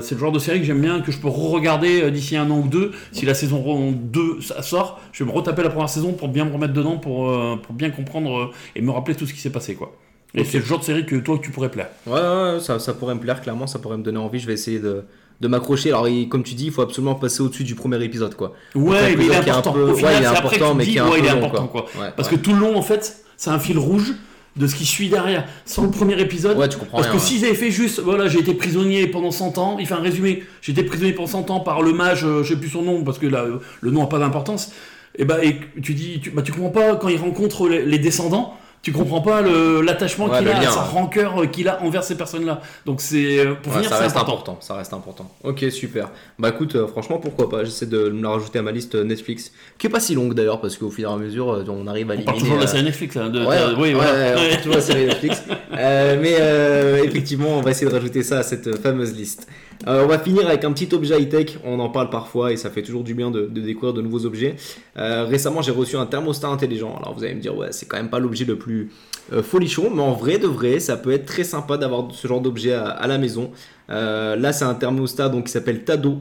c'est 0.03 0.15
le 0.15 0.21
genre 0.21 0.33
de 0.33 0.39
série 0.39 0.61
que 0.61 0.65
j'aime 0.65 0.81
bien, 0.81 1.01
que 1.01 1.11
je 1.11 1.19
peux 1.19 1.29
re-regarder 1.29 2.11
d'ici 2.11 2.37
un 2.37 2.49
an 2.51 2.61
ou 2.61 2.69
deux. 2.69 2.93
Si 3.13 3.27
la 3.27 3.35
saison 3.35 3.93
2 3.93 4.41
ça 4.41 4.63
sort, 4.63 5.01
je 5.13 5.25
vais 5.25 5.31
me 5.31 5.35
retaper 5.35 5.63
la 5.63 5.71
première 5.71 5.89
saison 5.89 6.13
pour 6.13 6.29
bien 6.29 6.45
me 6.45 6.53
remettre 6.53 6.73
dedans, 6.73 6.99
pour, 6.99 7.27
pour 7.61 7.75
bien 7.75 7.91
comprendre 7.91 8.53
et 8.77 8.81
me 8.81 8.91
rappeler 8.91 9.17
tout 9.17 9.27
ce 9.27 9.33
qui 9.33 9.41
s'est 9.41 9.53
passé. 9.53 9.75
quoi. 9.75 9.93
Et 10.35 10.45
c'est 10.45 10.59
le 10.59 10.65
genre 10.65 10.79
de 10.79 10.85
série 10.85 11.07
que 11.07 11.17
toi 11.17 11.39
tu 11.43 11.51
pourrais 11.51 11.71
plaire. 11.71 11.89
Ouais, 12.07 12.15
ouais, 12.21 12.53
ouais, 12.55 12.61
ça, 12.61 12.79
ça 12.79 12.93
pourrait 12.95 13.15
me 13.15 13.21
plaire, 13.21 13.41
clairement, 13.41 13.67
ça 13.67 13.79
pourrait 13.79 13.97
me 13.97 14.03
donner 14.03 14.19
envie. 14.19 14.39
Je 14.39 14.47
vais 14.47 14.53
essayer 14.53 14.79
de, 14.79 15.05
de 15.41 15.49
m'accrocher. 15.49 15.89
Alors, 15.91 16.07
il- 16.09 16.29
comme 16.29 16.43
tu 16.43 16.55
dis, 16.55 16.67
il 16.67 16.73
faut 16.73 16.83
absolument 16.83 17.15
passer 17.15 17.41
au-dessus 17.43 17.65
du 17.65 17.75
premier 17.75 18.03
épisode, 18.05 18.35
quoi. 18.35 18.53
Ouais, 18.75 19.17
mais 19.17 19.25
il 19.25 19.31
est 19.33 19.37
important. 19.37 19.73
peu- 19.73 19.91
Au 19.91 19.95
final, 19.95 20.13
ouais, 20.15 20.19
il 20.21 20.25
est 20.25 20.27
important, 20.27 20.75
mais 20.75 20.85
dis, 20.85 20.91
qui 20.93 20.97
est 20.99 21.01
un 21.01 21.09
ouais, 21.09 21.19
est 21.21 21.23
long, 21.23 21.39
important, 21.39 21.67
quoi. 21.69 21.87
quoi. 21.93 22.03
Ouais, 22.03 22.13
Parce 22.17 22.31
ouais. 22.31 22.37
que 22.37 22.43
tout 22.43 22.53
le 22.53 22.61
long, 22.61 22.77
en 22.77 22.83
fait, 22.83 23.25
c'est 23.37 23.51
un 23.51 23.59
fil 23.59 23.79
rouge 23.79 24.13
de 24.57 24.67
ce 24.67 24.75
qui 24.75 24.85
suit 24.85 25.09
derrière. 25.09 25.47
Sans 25.65 25.85
le 25.85 25.91
premier 25.91 26.21
épisode, 26.21 26.59
Ouais, 26.59 26.69
tu 26.69 26.77
comprends 26.79 26.99
Parce 26.99 27.09
rien. 27.09 27.17
que 27.17 27.23
ouais. 27.23 27.27
s'ils 27.27 27.45
avaient 27.47 27.55
fait 27.55 27.71
juste, 27.71 28.01
voilà, 28.01 28.29
j'ai 28.29 28.41
été 28.41 28.53
prisonnier 28.55 29.07
pendant 29.07 29.31
100 29.31 29.57
ans, 29.57 29.77
il 29.81 29.87
fait 29.87 29.95
un 29.95 30.01
résumé, 30.01 30.43
j'ai 30.61 30.73
été 30.73 30.83
prisonnier 30.83 31.13
pendant 31.13 31.29
100 31.29 31.51
ans 31.51 31.61
par 31.61 31.81
le 31.81 31.93
mage, 31.93 32.25
euh, 32.25 32.43
je 32.43 32.53
sais 32.55 32.61
plus 32.61 32.69
son 32.69 32.83
nom, 32.83 33.03
parce 33.05 33.19
que 33.19 33.27
là, 33.27 33.45
euh, 33.45 33.61
le 33.81 33.91
nom 33.93 34.01
n'a 34.01 34.07
pas 34.09 34.19
d'importance, 34.19 34.73
et 35.17 35.25
bah, 35.25 35.43
et 35.45 35.57
tu 35.81 35.95
dis, 35.95 36.21
tu, 36.21 36.31
bah, 36.31 36.43
tu 36.43 36.53
comprends 36.53 36.71
pas 36.71 36.97
quand 36.97 37.09
il 37.09 37.19
rencontre 37.19 37.69
les, 37.69 37.85
les 37.85 37.99
descendants, 37.99 38.55
tu 38.91 38.99
comprends 38.99 39.21
pas 39.21 39.43
l'attachement 39.43 40.27
Ouais, 40.27 40.39
qu'il 40.39 40.47
le 40.47 40.53
a, 40.53 40.61
lien, 40.61 40.71
sa 40.71 40.81
rancœur 40.83 41.43
euh, 41.43 41.47
qu'il 41.47 41.69
a 41.69 41.83
envers 41.83 42.05
ces 42.05 42.17
personnes-là. 42.17 42.61
Donc 42.87 43.01
c'est, 43.01 43.39
euh, 43.39 43.55
pour 43.55 43.73
Ouais, 43.73 43.79
finir, 43.79 43.91
ça 43.91 43.97
c'est 43.97 44.03
reste 44.05 44.17
important. 44.17 44.53
important. 44.53 44.59
ça 44.61 44.75
reste 44.75 44.93
important. 44.93 45.31
Ok, 45.45 45.65
super. 45.71 46.11
Bah 46.39 46.51
écoute, 46.51 46.75
euh, 46.77 46.87
franchement, 46.87 47.19
pourquoi 47.19 47.49
pas? 47.49 47.65
J'essaie 47.65 47.87
de 47.87 48.09
me 48.11 48.23
la 48.23 48.31
rajouter 48.31 48.59
à 48.59 48.63
ma 48.63 48.73
liste 48.73 48.95
Netflix, 48.95 49.53
qui 49.79 49.87
est 49.87 49.91
pas 49.91 50.01
si 50.01 50.15
longue 50.15 50.35
d'ailleurs, 50.35 50.61
parce 50.61 50.77
qu'au 50.77 50.91
fur 50.91 51.09
et 51.09 51.13
à 51.13 51.17
mesure, 51.17 51.65
on 51.69 51.87
arrive 51.87 52.11
à 52.11 52.15
On 52.15 52.17
éliminer. 52.19 52.39
toujours 52.39 52.57
de 52.57 52.61
la 52.63 52.67
série 52.67 52.83
Netflix, 52.85 53.17
hein, 53.17 53.29
de, 53.31 53.45
Ouais, 53.45 53.59
de- 53.59 53.75
oui, 53.75 53.81
ouais, 53.81 53.93
voilà. 53.95 54.13
ouais, 54.13 54.33
on 54.37 54.41
Ouais. 54.41 54.49
parle 54.49 54.57
toujours 54.59 54.73
de 54.75 54.79
la 54.79 54.85
série 54.85 55.07
Netflix. 55.07 55.43
Euh, 55.73 56.17
mais 56.21 56.37
euh, 56.41 57.03
effectivement, 57.05 57.59
on 57.59 57.61
va 57.61 57.71
essayer 57.71 57.91
de 57.91 57.95
rajouter 57.95 58.23
ça 58.23 58.39
à 58.39 58.43
cette 58.43 58.77
fameuse 58.83 59.13
liste. 59.17 59.47
Euh, 59.87 60.05
on 60.05 60.09
va 60.09 60.19
finir 60.19 60.47
avec 60.47 60.65
un 60.65 60.73
petit 60.73 60.93
objet 60.95 61.21
high-tech. 61.21 61.59
On 61.65 61.79
en 61.79 61.89
parle 61.89 62.11
parfois 62.11 62.53
et 62.53 62.57
ça 62.57 62.71
fait 62.71 62.83
toujours 62.83 63.05
du 63.05 63.15
bien 63.15 63.31
de, 63.31 63.47
découvrir 63.47 63.95
de 63.95 64.03
nouveaux 64.03 64.27
objets. 64.27 64.57
Euh, 64.97 65.25
récemment, 65.25 65.63
j'ai 65.63 65.71
reçu 65.71 65.97
un 65.97 66.07
thermostat 66.07 66.49
intelligent. 66.49 66.97
Alors 66.97 67.15
vous 67.15 67.25
allez 67.25 67.35
me 67.35 67.41
dire, 67.41 67.57
ouais, 67.57 67.69
c'est 67.71 67.87
quand 67.87 67.97
même 67.97 68.11
pas 68.11 68.19
l'objet 68.19 68.45
le 68.45 68.57
plus 68.57 68.91
euh, 69.33 69.43
folichon, 69.43 69.91
mais 69.95 70.03
en 70.03 70.13
vrai 70.13 70.39
de 70.39 70.47
vrai, 70.47 70.81
ça 70.81 70.97
peut 70.97 71.13
être 71.13 71.27
très 71.27 71.45
sympa 71.45 71.77
d'avoir 71.77 72.09
ce 72.13 72.27
genre 72.27 72.41
d'objet 72.41 72.73
à, 72.73 73.07
la 73.07 73.19
maison. 73.19 73.51
Là, 73.89 74.53
c'est 74.53 74.65
un 74.65 74.75
thermostat 74.75 75.29
donc, 75.29 75.45
qui 75.45 75.53
s'appelle 75.53 75.85
Tado. 75.85 76.19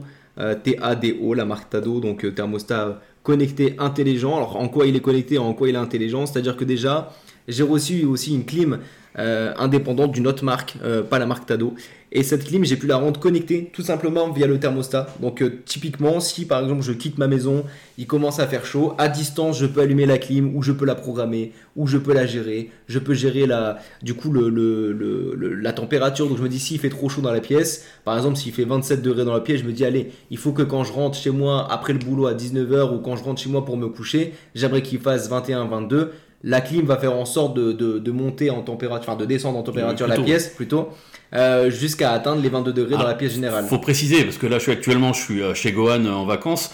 T-A-D-O, 0.62 1.34
la 1.34 1.44
marque 1.44 1.68
Tado, 1.68 1.98
donc 1.98 2.32
thermostat 2.32 3.00
connecté 3.24 3.74
intelligent. 3.80 4.36
Alors 4.36 4.56
en 4.56 4.68
quoi 4.68 4.86
il 4.86 4.94
est 4.94 5.00
connecté, 5.00 5.36
en 5.36 5.52
quoi 5.52 5.68
il 5.68 5.74
est 5.74 5.78
intelligent? 5.78 6.26
C'est-à-dire 6.26 6.56
que 6.56 6.64
déjà, 6.64 7.10
j'ai 7.48 7.62
reçu 7.62 8.04
aussi 8.04 8.34
une 8.34 8.44
clim 8.44 8.78
euh, 9.18 9.52
indépendante 9.56 10.12
d'une 10.12 10.28
autre 10.28 10.44
marque, 10.44 10.76
euh, 10.84 11.02
pas 11.02 11.18
la 11.18 11.26
marque 11.26 11.46
Tado. 11.46 11.74
Et 12.12 12.22
cette 12.22 12.44
clim, 12.44 12.64
j'ai 12.64 12.76
pu 12.76 12.86
la 12.86 12.96
rendre 12.96 13.18
connectée 13.18 13.70
tout 13.72 13.82
simplement 13.82 14.30
via 14.30 14.46
le 14.46 14.60
thermostat. 14.60 15.08
Donc 15.20 15.42
euh, 15.42 15.60
typiquement, 15.64 16.20
si 16.20 16.46
par 16.46 16.62
exemple 16.62 16.82
je 16.82 16.92
quitte 16.92 17.18
ma 17.18 17.26
maison, 17.26 17.64
il 17.96 18.06
commence 18.06 18.38
à 18.38 18.46
faire 18.46 18.64
chaud, 18.64 18.94
à 18.96 19.08
distance, 19.08 19.58
je 19.58 19.66
peux 19.66 19.80
allumer 19.80 20.06
la 20.06 20.18
clim, 20.18 20.54
ou 20.54 20.62
je 20.62 20.72
peux 20.72 20.84
la 20.84 20.94
programmer, 20.94 21.52
ou 21.74 21.86
je 21.86 21.98
peux 21.98 22.14
la 22.14 22.26
gérer. 22.26 22.70
Je 22.86 22.98
peux 22.98 23.12
gérer 23.12 23.46
la, 23.46 23.78
du 24.02 24.14
coup 24.14 24.32
la 24.32 25.72
température. 25.72 26.28
Donc 26.28 26.38
je 26.38 26.42
me 26.42 26.48
dis 26.48 26.60
s'il 26.60 26.78
fait 26.78 26.90
trop 26.90 27.08
chaud 27.08 27.20
dans 27.20 27.32
la 27.32 27.40
pièce, 27.40 27.86
par 28.04 28.16
exemple 28.16 28.36
s'il 28.36 28.52
fait 28.52 28.64
27 28.64 29.02
degrés 29.02 29.24
dans 29.24 29.34
la 29.34 29.40
pièce, 29.40 29.60
je 29.60 29.66
me 29.66 29.72
dis 29.72 29.84
allez, 29.84 30.12
il 30.30 30.38
faut 30.38 30.52
que 30.52 30.62
quand 30.62 30.84
je 30.84 30.92
rentre 30.92 31.18
chez 31.18 31.30
moi 31.30 31.66
après 31.70 31.92
le 31.92 31.98
boulot 31.98 32.26
à 32.26 32.34
19h 32.34 32.94
ou 32.94 33.00
quand 33.00 33.16
je 33.16 33.24
rentre 33.24 33.40
chez 33.40 33.50
moi 33.50 33.64
pour 33.64 33.76
me 33.76 33.88
coucher, 33.88 34.32
j'aimerais 34.54 34.82
qu'il 34.82 35.00
fasse 35.00 35.28
21-22 35.28 36.10
la 36.44 36.60
clim 36.60 36.84
va 36.86 36.96
faire 36.96 37.14
en 37.14 37.24
sorte 37.24 37.54
de, 37.54 37.72
de- 37.72 37.98
de 37.98 38.10
monter 38.10 38.50
en 38.50 38.62
température, 38.62 39.08
enfin 39.08 39.18
de 39.18 39.24
descendre 39.26 39.58
en 39.58 39.62
température 39.62 40.06
la 40.06 40.14
plutôt. 40.14 40.26
pièce 40.26 40.48
plutôt, 40.48 40.88
euh, 41.34 41.68
jusqu'à 41.70 42.12
atteindre 42.12 42.40
les 42.42 42.48
22 42.48 42.72
degrés 42.72 42.94
dans 42.94 43.00
Ah, 43.02 43.08
la 43.08 43.14
pièce 43.14 43.32
générale. 43.32 43.64
Faut 43.66 43.78
préciser, 43.78 44.24
parce 44.24 44.38
que 44.38 44.46
là, 44.46 44.58
je 44.58 44.62
suis 44.64 44.72
actuellement, 44.72 45.12
je 45.12 45.20
suis 45.22 45.42
euh, 45.42 45.54
chez 45.54 45.72
Gohan 45.72 46.04
euh, 46.06 46.12
en 46.12 46.24
vacances, 46.26 46.70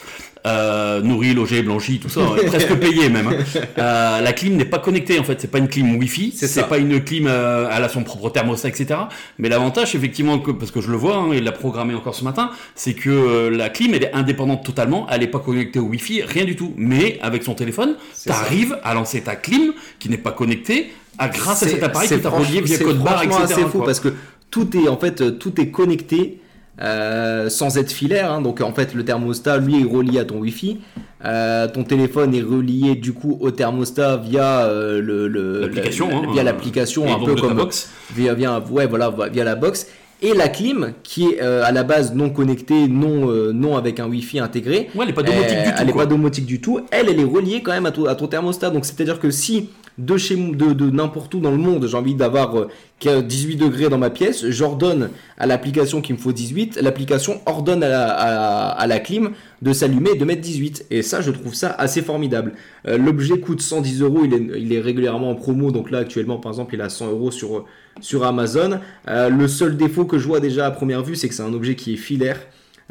euh, 0.47 1.01
nourri, 1.01 1.33
logé, 1.35 1.63
blanchi, 1.63 1.99
tout 2.01 2.09
ça, 2.09 2.21
euh, 2.21 2.43
presque 2.47 2.75
payé 2.75 3.09
même. 3.09 3.29
hein. 3.29 3.61
Euh, 3.79 4.21
la 4.21 4.33
clim 4.33 4.57
n'est 4.57 4.65
pas 4.65 4.79
connectée, 4.79 5.19
en 5.19 5.25
fait, 5.25 5.41
c'est 5.41 5.51
pas 5.51 5.59
une 5.59 5.69
clim 5.69 5.97
Wi-Fi, 5.97 6.33
C'est 6.37 6.47
c'est 6.49 6.65
pas 6.69 6.79
une 6.79 7.03
clim, 7.03 7.27
euh, 7.27 7.69
elle 7.75 7.83
a 7.83 7.89
son 7.89 8.03
propre 8.05 8.31
thermostat, 8.31 8.69
etc. 8.69 9.01
Mais 9.39 9.49
l'avantage, 9.49 9.95
effectivement, 9.95 10.39
que, 10.39 10.51
parce 10.51 10.71
que 10.71 10.81
je 10.81 10.91
le 10.91 10.97
vois, 10.97 11.17
hein, 11.17 11.29
il 11.33 11.45
l'a 11.45 11.53
programmé 11.53 11.95
encore 11.95 12.15
ce 12.15 12.25
matin, 12.25 12.51
c'est 12.75 12.95
que 12.95 13.09
euh, 13.11 13.51
la 13.51 13.71
clim, 13.71 13.95
elle 13.95 14.05
est 14.05 14.13
indépendante 14.13 14.65
totalement, 14.65 15.07
elle 15.11 15.21
n'est 15.21 15.27
pas 15.29 15.39
connectée 15.41 15.79
au 15.79 15.85
Wi-Fi, 15.85 16.23
rien 16.23 16.45
du 16.45 16.57
tout. 16.57 16.75
Mais 16.77 17.19
avec 17.23 17.43
son 17.43 17.55
téléphone, 17.55 17.97
C'est 18.13 18.31
tu 18.31 18.37
ça. 18.37 18.43
arrives 18.43 18.79
à 18.85 18.93
lancer 18.95 19.23
ta 19.23 19.37
clim, 19.37 19.73
qui 19.99 20.09
n'est 20.11 20.19
pas 20.19 20.33
connectée, 20.33 20.93
à, 21.19 21.29
grâce 21.29 21.63
à 21.63 21.67
C'est- 21.67 21.73
cet 21.75 21.83
appareil 21.85 22.09
c'est 22.09 22.27
as 22.27 22.29
franch- 22.31 22.47
relié 22.49 22.61
via 22.61 22.77
c'est 22.77 22.85
code 22.85 22.99
barre, 23.03 23.23
etc. 23.23 23.39
assez 23.45 23.63
fou 23.63 23.79
quoi. 23.79 23.85
parce 23.87 24.01
que 24.01 24.13
tout 24.51 24.77
est 24.77 24.89
en 24.89 24.97
fait 24.99 25.21
euh, 25.21 25.31
tout 25.31 25.61
est 25.61 25.69
connecté 25.71 26.41
euh, 26.81 27.49
sans 27.49 27.79
être 27.79 27.93
filaire. 27.93 28.33
hein. 28.33 28.41
Donc 28.41 28.61
en 28.61 28.73
fait 28.73 28.95
le 28.95 29.05
thermostat 29.05 29.59
lui 29.59 29.81
est 29.81 29.85
relié 29.85 30.19
à 30.19 30.25
ton 30.25 30.39
Wi-Fi. 30.39 30.79
Euh, 31.25 31.69
ton 31.69 31.85
téléphone 31.85 32.35
est 32.35 32.43
relié 32.43 32.97
du 32.97 33.13
coup 33.13 33.39
au 33.41 33.51
thermostat 33.51 34.19
via 34.19 34.67
euh, 34.67 35.01
le, 35.01 35.29
L'application, 35.61 36.09
hein, 36.13 36.33
via 36.33 36.43
l'application 36.43 37.05
un 37.15 37.25
peu 37.25 37.35
comme 37.35 37.55
box. 37.57 37.91
via, 38.15 38.35
via, 38.35 38.61
ouais, 38.71 38.87
voilà, 38.87 39.13
via 39.33 39.45
la 39.45 39.55
box. 39.55 39.87
Et 40.23 40.33
la 40.33 40.49
clim, 40.49 40.93
qui 41.03 41.27
est 41.27 41.41
à 41.41 41.71
la 41.71 41.83
base 41.83 42.15
non 42.15 42.31
connectée, 42.31 42.89
non, 42.89 43.27
non 43.53 43.77
avec 43.77 44.01
un 44.01 44.07
Wi-Fi 44.07 44.39
intégré, 44.39 44.89
Ouais, 44.95 45.01
elle 45.03 45.07
n'est 45.09 45.13
pas 45.13 45.23
domotique 45.23 45.59
du 45.59 45.65
tout. 45.65 45.75
elle 45.79 45.87
n'est 45.87 45.93
pas 45.93 46.07
domotique 46.07 46.47
du 46.47 46.61
tout. 46.61 46.81
Elle, 46.91 47.09
elle 47.11 47.21
est 47.21 47.25
reliée 47.25 47.63
quand 47.63 47.73
même 47.73 47.85
à 47.85 47.91
ton, 47.91 48.07
à 48.07 48.15
ton 48.15 48.27
thermostat. 48.27 48.71
Donc 48.71 48.87
c'est-à-dire 48.87 49.19
que 49.21 49.31
si 49.31 49.69
de 49.99 50.17
chez 50.17 50.37
de, 50.37 50.73
de 50.73 50.91
n'importe 50.91 51.35
où 51.35 51.41
dans 51.41 51.51
le 51.51 51.57
monde, 51.57 51.87
j'ai 51.87 51.97
envie 51.97 52.15
d'avoir 52.15 52.59
euh, 52.59 52.69
qu'il 52.99 53.11
y 53.11 53.15
a 53.15 53.23
18 53.23 53.57
degrés 53.57 53.89
dans 53.89 53.99
ma 53.99 54.11
pièce, 54.11 54.49
j'ordonne 54.49 55.11
à 55.39 55.47
l'application 55.47 56.01
qu'il 56.01 56.17
me 56.17 56.21
faut 56.21 56.33
18, 56.33 56.81
l'application 56.83 57.41
ordonne 57.47 57.83
à 57.83 57.89
la, 57.89 58.71
à, 58.71 58.99
clim 59.01 59.31
de 59.63 59.73
s'allumer 59.73 60.11
et 60.15 60.19
de 60.19 60.25
mettre 60.25 60.41
18. 60.41 60.87
Et 60.91 61.03
ça, 61.03 61.21
je 61.21 61.31
trouve 61.31 61.55
ça 61.55 61.71
assez 61.71 62.03
formidable. 62.03 62.53
Euh, 62.87 62.99
L'objet 62.99 63.39
coûte 63.39 63.61
110 63.61 64.03
euros, 64.03 64.25
il 64.25 64.73
est, 64.73 64.81
régulièrement 64.81 65.31
en 65.31 65.35
promo. 65.35 65.71
Donc 65.71 65.91
là, 65.91 65.99
actuellement, 65.99 66.39
par 66.39 66.53
exemple, 66.53 66.75
il 66.75 66.81
est 66.81 66.85
à 66.85 66.89
100 66.89 67.11
euros 67.11 67.31
sur, 67.31 67.65
sur 68.01 68.25
Amazon. 68.25 68.81
Euh, 69.09 69.29
le 69.29 69.49
seul 69.49 69.77
défaut 69.77 70.05
que 70.05 70.19
je 70.19 70.27
vois 70.27 70.41
déjà 70.41 70.67
à 70.67 70.71
première 70.71 71.03
vue, 71.03 71.17
c'est 71.17 71.29
que 71.29 71.35
c'est 71.35 71.43
un 71.43 71.55
objet 71.55 71.77
qui 71.77 71.95
est 71.95 71.99
filaire. 71.99 72.41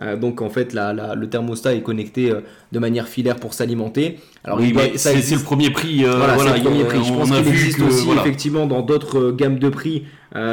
Euh, 0.01 0.15
donc 0.17 0.41
en 0.41 0.49
fait, 0.49 0.73
la- 0.73 0.91
la- 0.91 1.13
le 1.13 1.29
thermostat 1.29 1.75
est 1.75 1.81
connecté 1.81 2.31
euh, 2.31 2.41
de 2.71 2.79
manière 2.79 3.07
filaire 3.07 3.35
pour 3.35 3.53
s'alimenter. 3.53 4.19
Alors, 4.43 4.59
oui, 4.59 4.73
c'est 4.95 5.13
le 5.13 5.43
premier 5.43 5.69
prix. 5.69 6.03
voilà, 6.03 6.37
c'est 6.37 6.57
le 6.57 6.63
premier 6.63 6.83
prix. 6.83 7.03
Je 7.03 7.13
pense 7.13 7.29
qu'il 7.31 7.47
existe 7.47 7.79
aussi 7.81 8.07
effectivement 8.19 8.65
dans 8.65 8.81
d'autres 8.81 9.31
gammes 9.31 9.59
de 9.59 9.69
prix 9.69 10.03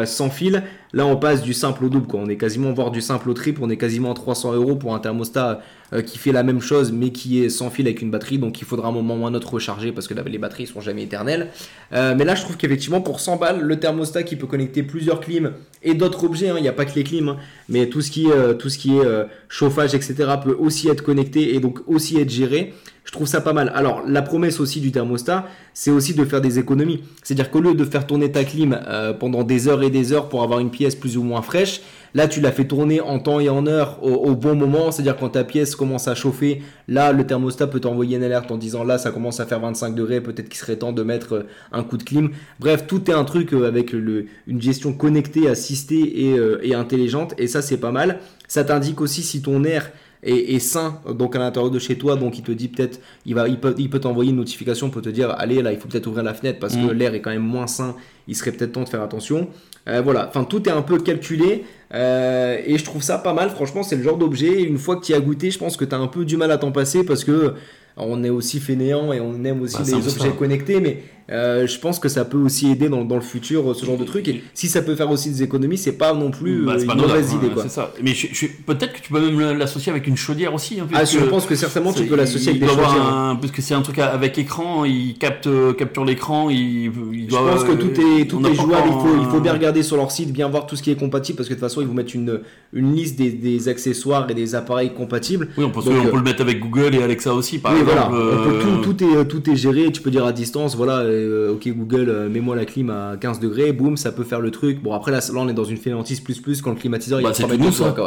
sans 0.05 0.31
fil. 0.31 0.63
Là, 0.93 1.07
on 1.07 1.17
passe 1.17 1.43
du 1.43 1.55
simple 1.55 1.85
au 1.85 1.89
double. 1.89 2.07
Quoi. 2.07 2.21
On 2.21 2.29
est 2.29 2.37
quasiment 2.37 2.73
voir 2.73 2.91
du 2.91 3.01
simple 3.01 3.31
au 3.31 3.35
triple. 3.35 3.61
On 3.63 3.71
est 3.71 3.77
quasiment 3.77 4.11
à 4.11 4.15
300 4.15 4.55
euros 4.55 4.75
pour 4.75 4.95
un 4.95 4.99
thermostat 4.99 5.63
euh, 5.93 6.03
qui 6.03 6.19
fait 6.19 6.33
la 6.33 6.43
même 6.43 6.61
chose, 6.61 6.91
mais 6.93 7.11
qui 7.11 7.43
est 7.43 7.49
sans 7.49 7.71
fil 7.71 7.87
avec 7.87 8.03
une 8.03 8.11
batterie. 8.11 8.39
Donc, 8.39 8.61
il 8.61 8.65
faudra 8.65 8.89
un 8.89 8.93
moment 8.93 9.17
ou 9.17 9.27
un 9.27 9.35
autre 9.35 9.53
recharger 9.53 9.93
parce 9.93 10.09
que 10.09 10.15
les 10.15 10.39
batteries 10.39 10.67
sont 10.67 10.81
jamais 10.81 11.05
éternelles. 11.05 11.49
Euh, 11.93 12.15
mais 12.17 12.25
là, 12.25 12.35
je 12.35 12.43
trouve 12.43 12.57
qu'effectivement, 12.57 13.01
pour 13.01 13.21
100 13.21 13.37
balles, 13.37 13.61
le 13.61 13.79
thermostat 13.79 14.25
qui 14.25 14.35
peut 14.35 14.49
connecter 14.49 14.83
plusieurs 14.83 15.21
clims 15.21 15.53
et 15.83 15.95
d'autres 15.95 16.25
objets, 16.25 16.49
hein, 16.49 16.55
il 16.59 16.63
n'y 16.63 16.69
a 16.69 16.73
pas 16.73 16.85
que 16.85 16.95
les 16.97 17.05
clims, 17.05 17.29
hein, 17.29 17.37
mais 17.69 17.83
euh, 17.83 17.87
tout 17.87 18.01
ce 18.01 18.79
qui 18.79 18.97
est 18.97 19.27
chauffage, 19.49 19.95
etc., 19.95 20.15
peut 20.43 20.57
aussi 20.59 20.89
être 20.89 21.03
connecté 21.03 21.55
et 21.55 21.61
donc 21.61 21.81
aussi 21.87 22.19
être 22.21 22.31
géré. 22.31 22.75
Je 23.05 23.13
trouve 23.13 23.27
ça 23.27 23.41
pas 23.41 23.53
mal. 23.53 23.73
Alors, 23.75 24.03
la 24.07 24.23
promesse 24.23 24.61
aussi 24.61 24.81
du 24.81 24.93
thermostat, 24.93 25.47
c'est 25.73 25.91
aussi 25.91 26.15
de 26.15 26.25
faire 26.25 26.41
des 26.41 26.59
économies. 26.59 27.03
C'est-à-dire 27.23 27.51
qu'au 27.51 27.61
lieu 27.61 27.75
de 27.75 27.85
faire 27.85 28.07
tourner 28.07 28.31
ta 28.31 28.45
clim 28.45 28.79
euh, 28.87 29.13
pendant 29.13 29.43
des 29.43 29.69
heures 29.69 29.83
et 29.83 29.91
des 29.91 30.13
heures 30.13 30.29
pour 30.29 30.43
avoir 30.43 30.61
une 30.61 30.71
pièce 30.71 30.95
plus 30.95 31.17
ou 31.17 31.23
moins 31.23 31.43
fraîche, 31.43 31.81
là, 32.15 32.29
tu 32.29 32.41
la 32.41 32.53
fais 32.53 32.67
tourner 32.67 33.01
en 33.01 33.19
temps 33.19 33.41
et 33.41 33.49
en 33.49 33.67
heure 33.67 34.03
au, 34.03 34.35
bon 34.37 34.55
moment. 34.55 34.93
C'est-à-dire 34.93 35.17
quand 35.17 35.31
ta 35.31 35.45
pièce 35.45 35.75
commence 35.75 36.09
à 36.09 36.15
chauffer, 36.15 36.63
là, 36.89 37.13
le 37.13 37.27
thermostat 37.27 37.69
peut 37.69 37.81
t'envoyer 37.81 38.17
une 38.17 38.23
alerte 38.23 38.51
en 38.51 38.59
disant 38.59 38.85
là, 38.85 38.99
ça 38.99 39.11
commence 39.11 39.41
à 39.41 39.47
faire 39.47 39.61
25 39.61 39.95
degrés, 39.95 40.21
peut-être 40.21 40.49
qu'il 40.49 40.59
serait 40.59 40.77
temps 40.77 40.93
de 40.93 41.03
mettre 41.03 41.33
euh, 41.35 41.47
un 41.73 41.83
coup 41.83 41.97
de 41.97 42.03
clim. 42.03 42.31
Bref, 42.61 42.87
tout 42.87 43.11
est 43.11 43.15
un 43.15 43.25
truc 43.25 43.55
euh, 43.55 43.67
avec 43.67 43.93
une 43.93 44.61
gestion 44.61 44.93
connectée, 44.93 45.49
assistée 45.49 46.27
et, 46.27 46.37
et 46.63 46.75
intelligente. 46.75 47.35
Et 47.39 47.47
ça, 47.47 47.63
c'est 47.63 47.79
pas 47.79 47.93
mal. 47.93 48.21
Ça 48.47 48.65
t'indique 48.65 49.01
aussi 49.01 49.23
si 49.23 49.43
ton 49.43 49.65
air 49.65 49.91
et, 50.23 50.59
sain 50.59 51.01
donc 51.09 51.35
à 51.37 51.39
l'intérieur 51.39 51.71
de 51.71 51.79
chez 51.79 51.97
toi. 51.97 52.17
Donc 52.17 52.39
il 52.39 52.43
te 52.43 52.53
dit 52.53 52.69
peut-être 52.69 53.01
il 53.27 53.35
va 53.35 53.49
il 53.49 53.59
peut 53.59 53.75
il 53.79 53.89
peut 53.89 54.01
t'envoyer 54.01 54.31
une 54.31 54.37
notification 54.37 54.91
pour 54.91 55.03
te 55.03 55.09
dire 55.09 55.35
allez 55.39 55.63
là 55.63 55.73
il 55.73 55.79
faut 55.79 55.89
peut-être 55.89 56.07
ouvrir 56.07 56.25
la 56.25 56.35
fenêtre 56.35 56.59
parce 56.59 56.77
que 56.77 56.93
mm. 56.93 56.93
l'air 56.93 57.15
est 57.15 57.21
quand 57.21 57.31
même 57.31 57.43
moins 57.43 57.67
sain. 57.67 57.97
Il 58.29 58.37
serait 58.37 58.53
peut-être 58.53 58.73
temps 58.73 58.85
de 58.85 58.89
faire 58.89 59.03
attention. 59.03 59.49
Euh, 59.89 60.03
voilà. 60.03 60.29
Enfin 60.29 60.45
tout 60.45 60.69
est 60.69 60.73
un 60.73 60.83
peu 60.83 60.99
calculé. 60.99 61.65
Euh, 61.93 62.59
et 62.65 62.79
je 62.79 62.85
trouve 62.85 63.03
ça 63.03 63.19
pas 63.19 63.33
mal. 63.33 63.51
Franchement 63.51 63.83
c'est 63.83 63.97
le 63.97 64.03
genre 64.03 64.19
d'objet. 64.19 64.63
Une 64.63 64.79
fois 64.79 64.97
que 64.97 65.05
tu 65.05 65.15
as 65.15 65.21
goûté 65.21 65.51
je 65.51 65.59
pense 65.59 65.77
que 65.77 65.85
tu 65.85 65.95
as 65.95 65.99
un 65.99 66.09
peu 66.09 66.25
du 66.25 66.37
mal 66.37 66.51
à 66.51 66.59
t'en 66.59 66.73
passer 66.73 67.05
parce 67.05 67.25
que 67.25 67.55
on 67.97 68.23
est 68.23 68.31
aussi 68.31 68.61
fainéant 68.61 69.13
et 69.13 69.21
on 69.21 69.45
aime 69.45 69.63
aussi 69.63 69.77
bah, 69.77 69.85
les 69.85 70.09
objets 70.09 70.31
connectés. 70.39 70.81
Mais 70.81 71.03
euh, 71.31 71.67
je 71.67 71.79
pense 71.79 72.01
que 72.01 72.09
ça 72.09 72.25
peut 72.25 72.39
aussi 72.39 72.71
aider 72.71 72.89
dans, 72.89 73.05
dans, 73.05 73.15
le 73.15 73.21
futur 73.21 73.75
ce 73.77 73.87
genre 73.87 73.97
de 73.97 74.05
truc. 74.05 74.27
Et 74.27 74.43
si 74.53 74.69
ça 74.69 74.83
peut 74.83 74.97
faire 74.97 75.11
aussi 75.11 75.31
des 75.31 75.43
économies, 75.45 75.79
c'est 75.79 75.93
pas 75.93 76.13
non 76.13 76.31
plus 76.31 76.65
bah, 76.65 76.73
euh, 76.77 76.81
une 76.81 77.01
mauvaise 77.01 77.33
idée. 77.33 77.51
C'est 77.63 77.71
ça. 77.71 77.93
Mais 78.03 78.15
je, 78.15 78.47
peut-être 78.67 78.95
que 78.95 79.01
tu 79.01 79.13
peux 79.13 79.21
même 79.21 79.57
l'associer 79.57 79.93
avec 79.93 80.09
une 80.09 80.17
chaudière 80.17 80.53
aussi. 80.55 80.81
Hein, 80.81 80.89
ah, 80.93 81.05
je 81.05 81.19
pense 81.19 81.47
que 81.47 81.55
certainement 81.55 81.93
tu 81.93 82.05
peux 82.05 82.17
l'associer 82.17 82.51
avec 82.51 82.63
des 82.63 82.69
chaudières. 82.69 82.91
Un, 82.91 83.37
parce 83.37 83.53
que 83.53 83.63
c'est 83.63 83.75
un 83.75 83.83
truc 83.83 83.99
avec 84.01 84.39
écran, 84.39 84.85
il 84.85 85.15
capte 85.19 85.47
euh, 85.47 85.73
capture 85.73 86.05
l'écran. 86.05 86.51
Il, 86.51 86.91
il 87.13 87.29
je 87.31 87.37
pense 87.37 87.65
que 87.65 87.73
tout 87.73 87.93
est 88.01 88.27
tout 88.27 88.45
est 88.45 88.55
jouable. 88.55 88.89
Il 88.89 88.93
faut, 88.93 89.23
il 89.23 89.29
faut 89.29 89.41
bien 89.41 89.53
regarder 89.53 89.83
sur 89.85 89.97
leur 89.97 90.11
site, 90.11 90.33
bien 90.33 90.49
voir 90.49 90.67
tout 90.67 90.75
ce 90.75 90.83
qui 90.83 90.91
est 90.91 90.97
compatible, 90.97 91.37
parce 91.37 91.49
que 91.49 91.55
de 91.55 91.61
toute 91.61 91.69
façon 91.69 91.81
ils 91.81 91.87
vous 91.87 91.95
mettent 91.95 92.15
une 92.15 92.41
une 92.73 92.95
liste 92.95 93.17
des, 93.17 93.31
des 93.31 93.69
accessoires 93.69 94.29
et 94.31 94.35
des 94.35 94.55
appareils 94.57 94.95
compatibles. 94.95 95.49
Oui, 95.57 95.65
on 95.65 95.71
peut, 95.71 95.81
le 95.91 96.23
mettre 96.23 96.43
avec 96.43 96.59
Google 96.61 96.95
et 96.95 97.03
Alexa 97.03 97.33
aussi, 97.35 97.59
par 97.59 97.73
oui, 97.73 97.81
exemple. 97.81 98.17
Voilà. 98.17 98.83
tout, 98.83 98.93
tout 98.93 99.05
est 99.05 99.25
tout 99.27 99.49
est 99.49 99.57
géré. 99.57 99.93
Tu 99.93 100.03
peux 100.03 100.11
dire 100.11 100.25
à 100.25 100.33
distance, 100.33 100.77
voilà, 100.77 101.05
ok 101.27 101.69
Google 101.69 102.09
euh, 102.09 102.29
mets-moi 102.29 102.57
la 102.57 102.65
clim 102.65 102.91
à 102.91 103.17
15 103.21 103.41
degrés, 103.41 103.73
boum, 103.73 103.97
ça 103.97 104.13
peut 104.13 104.25
faire 104.25 104.41
le 104.41 104.51
truc. 104.51 104.83
Bon, 104.83 104.93
après 104.93 105.13
là, 105.13 105.19
là 105.19 105.41
on 105.41 105.49
est 105.49 105.55
dans 105.55 105.65
une 105.65 105.77
fainéantise 105.77 106.21
plus 106.21 106.41
plus 106.41 106.63
quand 106.63 106.71
le 106.71 106.77
climatiseur 106.77 107.21
il 107.21 107.25
bah, 107.25 107.31
a 107.31 107.33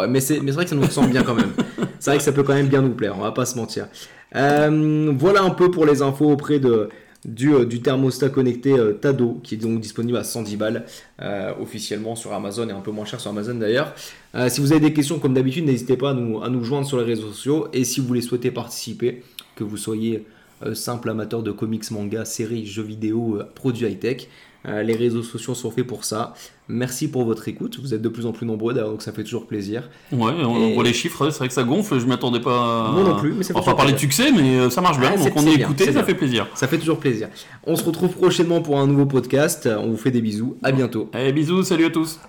Mais 0.08 0.20
c'est 0.20 0.40
vrai 0.40 0.64
que 0.64 0.70
ça 0.70 0.76
nous 0.76 0.84
ressemble 0.84 1.10
bien 1.10 1.24
quand 1.24 1.36
même. 1.36 1.52
c'est 2.00 2.12
vrai 2.12 2.18
que 2.18 2.24
ça 2.24 2.32
peut 2.32 2.44
quand 2.44 2.54
même 2.54 2.68
bien 2.68 2.82
nous 2.82 2.94
plaire, 2.94 3.16
on 3.18 3.22
va 3.22 3.32
pas 3.32 3.46
se 3.46 3.58
mentir. 3.58 3.88
Euh, 4.36 5.14
voilà 5.18 5.44
un 5.44 5.52
peu 5.52 5.70
pour 5.70 5.86
les 5.86 6.02
infos 6.02 6.32
auprès 6.32 6.60
de, 6.60 6.90
du, 7.24 7.54
euh, 7.54 7.66
du, 7.66 7.82
thermostat 7.82 8.30
connecté 8.30 8.76
Tado 9.00 9.40
qui 9.44 9.56
est 9.56 9.60
donc 9.60 9.80
disponible 9.80 10.18
à 10.18 10.24
110 10.24 10.58
balles 10.58 10.86
officiellement 11.62 12.16
sur 12.16 12.34
Amazon 12.34 12.68
et 12.70 12.72
un 12.72 12.82
peu 12.82 12.92
moins 12.92 13.06
cher 13.06 13.20
sur 13.20 13.30
Amazon 13.30 13.56
d'ailleurs. 13.56 13.94
si 14.50 14.62
vous 14.62 14.72
avez 14.72 14.82
des 14.82 14.94
questions 14.94 15.20
comme 15.20 15.34
d'habitude, 15.34 15.66
n'hésitez 15.66 15.98
pas 15.98 16.12
à 16.12 16.14
nous, 16.14 16.42
à 16.42 16.50
nous 16.50 16.64
joindre 16.64 16.88
sur 16.88 16.98
les 16.98 17.06
réseaux 17.06 17.28
sociaux 17.28 17.68
et 17.74 17.84
si 17.84 18.00
vous 18.00 18.08
voulez 18.08 18.22
souhaiter 18.22 18.52
participer, 18.52 19.22
que 19.56 19.64
vous 19.64 19.78
soyez 19.78 20.18
euh, 20.18 20.22
simple 20.74 21.10
amateur 21.10 21.44
de 21.44 21.52
comics, 21.52 21.90
manga, 21.92 22.26
séries, 22.26 22.66
jeux 22.66 22.84
vidéo, 22.84 23.38
euh, 23.40 23.44
produits 23.56 23.88
high-tech. 23.88 24.28
Euh, 24.66 24.82
les 24.82 24.96
réseaux 24.96 25.24
sociaux 25.24 25.56
sont 25.56 25.72
faits 25.72 25.86
pour 25.86 26.06
ça. 26.06 26.34
Merci 26.70 27.10
pour 27.10 27.26
votre 27.26 27.48
écoute. 27.50 27.80
Vous 27.82 27.94
êtes 27.94 28.02
de 28.02 28.08
plus 28.08 28.26
en 28.26 28.32
plus 28.32 28.46
nombreux 28.46 28.74
d'ailleurs, 28.74 28.92
donc 28.92 29.02
ça 29.02 29.12
fait 29.12 29.26
toujours 29.26 29.46
plaisir. 29.46 29.90
Ouais, 30.14 30.32
on 30.42 30.74
voit 30.74 30.86
les 30.86 30.94
chiffres, 30.94 31.30
c'est 31.32 31.40
vrai 31.40 31.50
que 31.50 31.54
ça 31.54 31.64
gonfle. 31.64 32.00
Je 32.00 32.06
m'attendais 32.06 32.40
pas. 32.40 32.90
Moi 32.92 33.04
non 33.04 33.18
plus, 33.18 33.34
mais 33.34 33.44
ça 33.44 33.54
fait 33.54 33.60
On 33.60 33.64
va 33.64 33.76
parler 33.76 33.92
de 33.92 33.98
succès, 33.98 34.32
mais 34.32 34.70
ça 34.70 34.80
marche 34.80 35.00
bien. 35.00 35.18
donc 35.18 35.34
on 35.36 35.46
est, 35.46 35.56
écouté, 35.56 35.92
ça 35.92 36.04
fait 36.04 36.16
plaisir. 36.16 36.48
Ça 36.56 36.70
fait 36.70 36.78
toujours 36.78 37.00
plaisir. 37.00 37.28
On 37.66 37.76
se 37.76 37.84
retrouve 37.84 38.14
prochainement 38.14 38.62
pour 38.62 38.80
un 38.80 38.88
nouveau 38.88 39.06
podcast. 39.06 39.68
On 39.68 39.90
vous 39.90 39.98
fait 39.98 40.12
des 40.12 40.22
bisous. 40.22 40.56
À 40.64 40.72
bientôt. 40.72 41.10
Allez, 41.12 41.34
bisous, 41.34 41.64
salut 41.64 41.86
à 41.86 41.90
tous. 41.90 42.20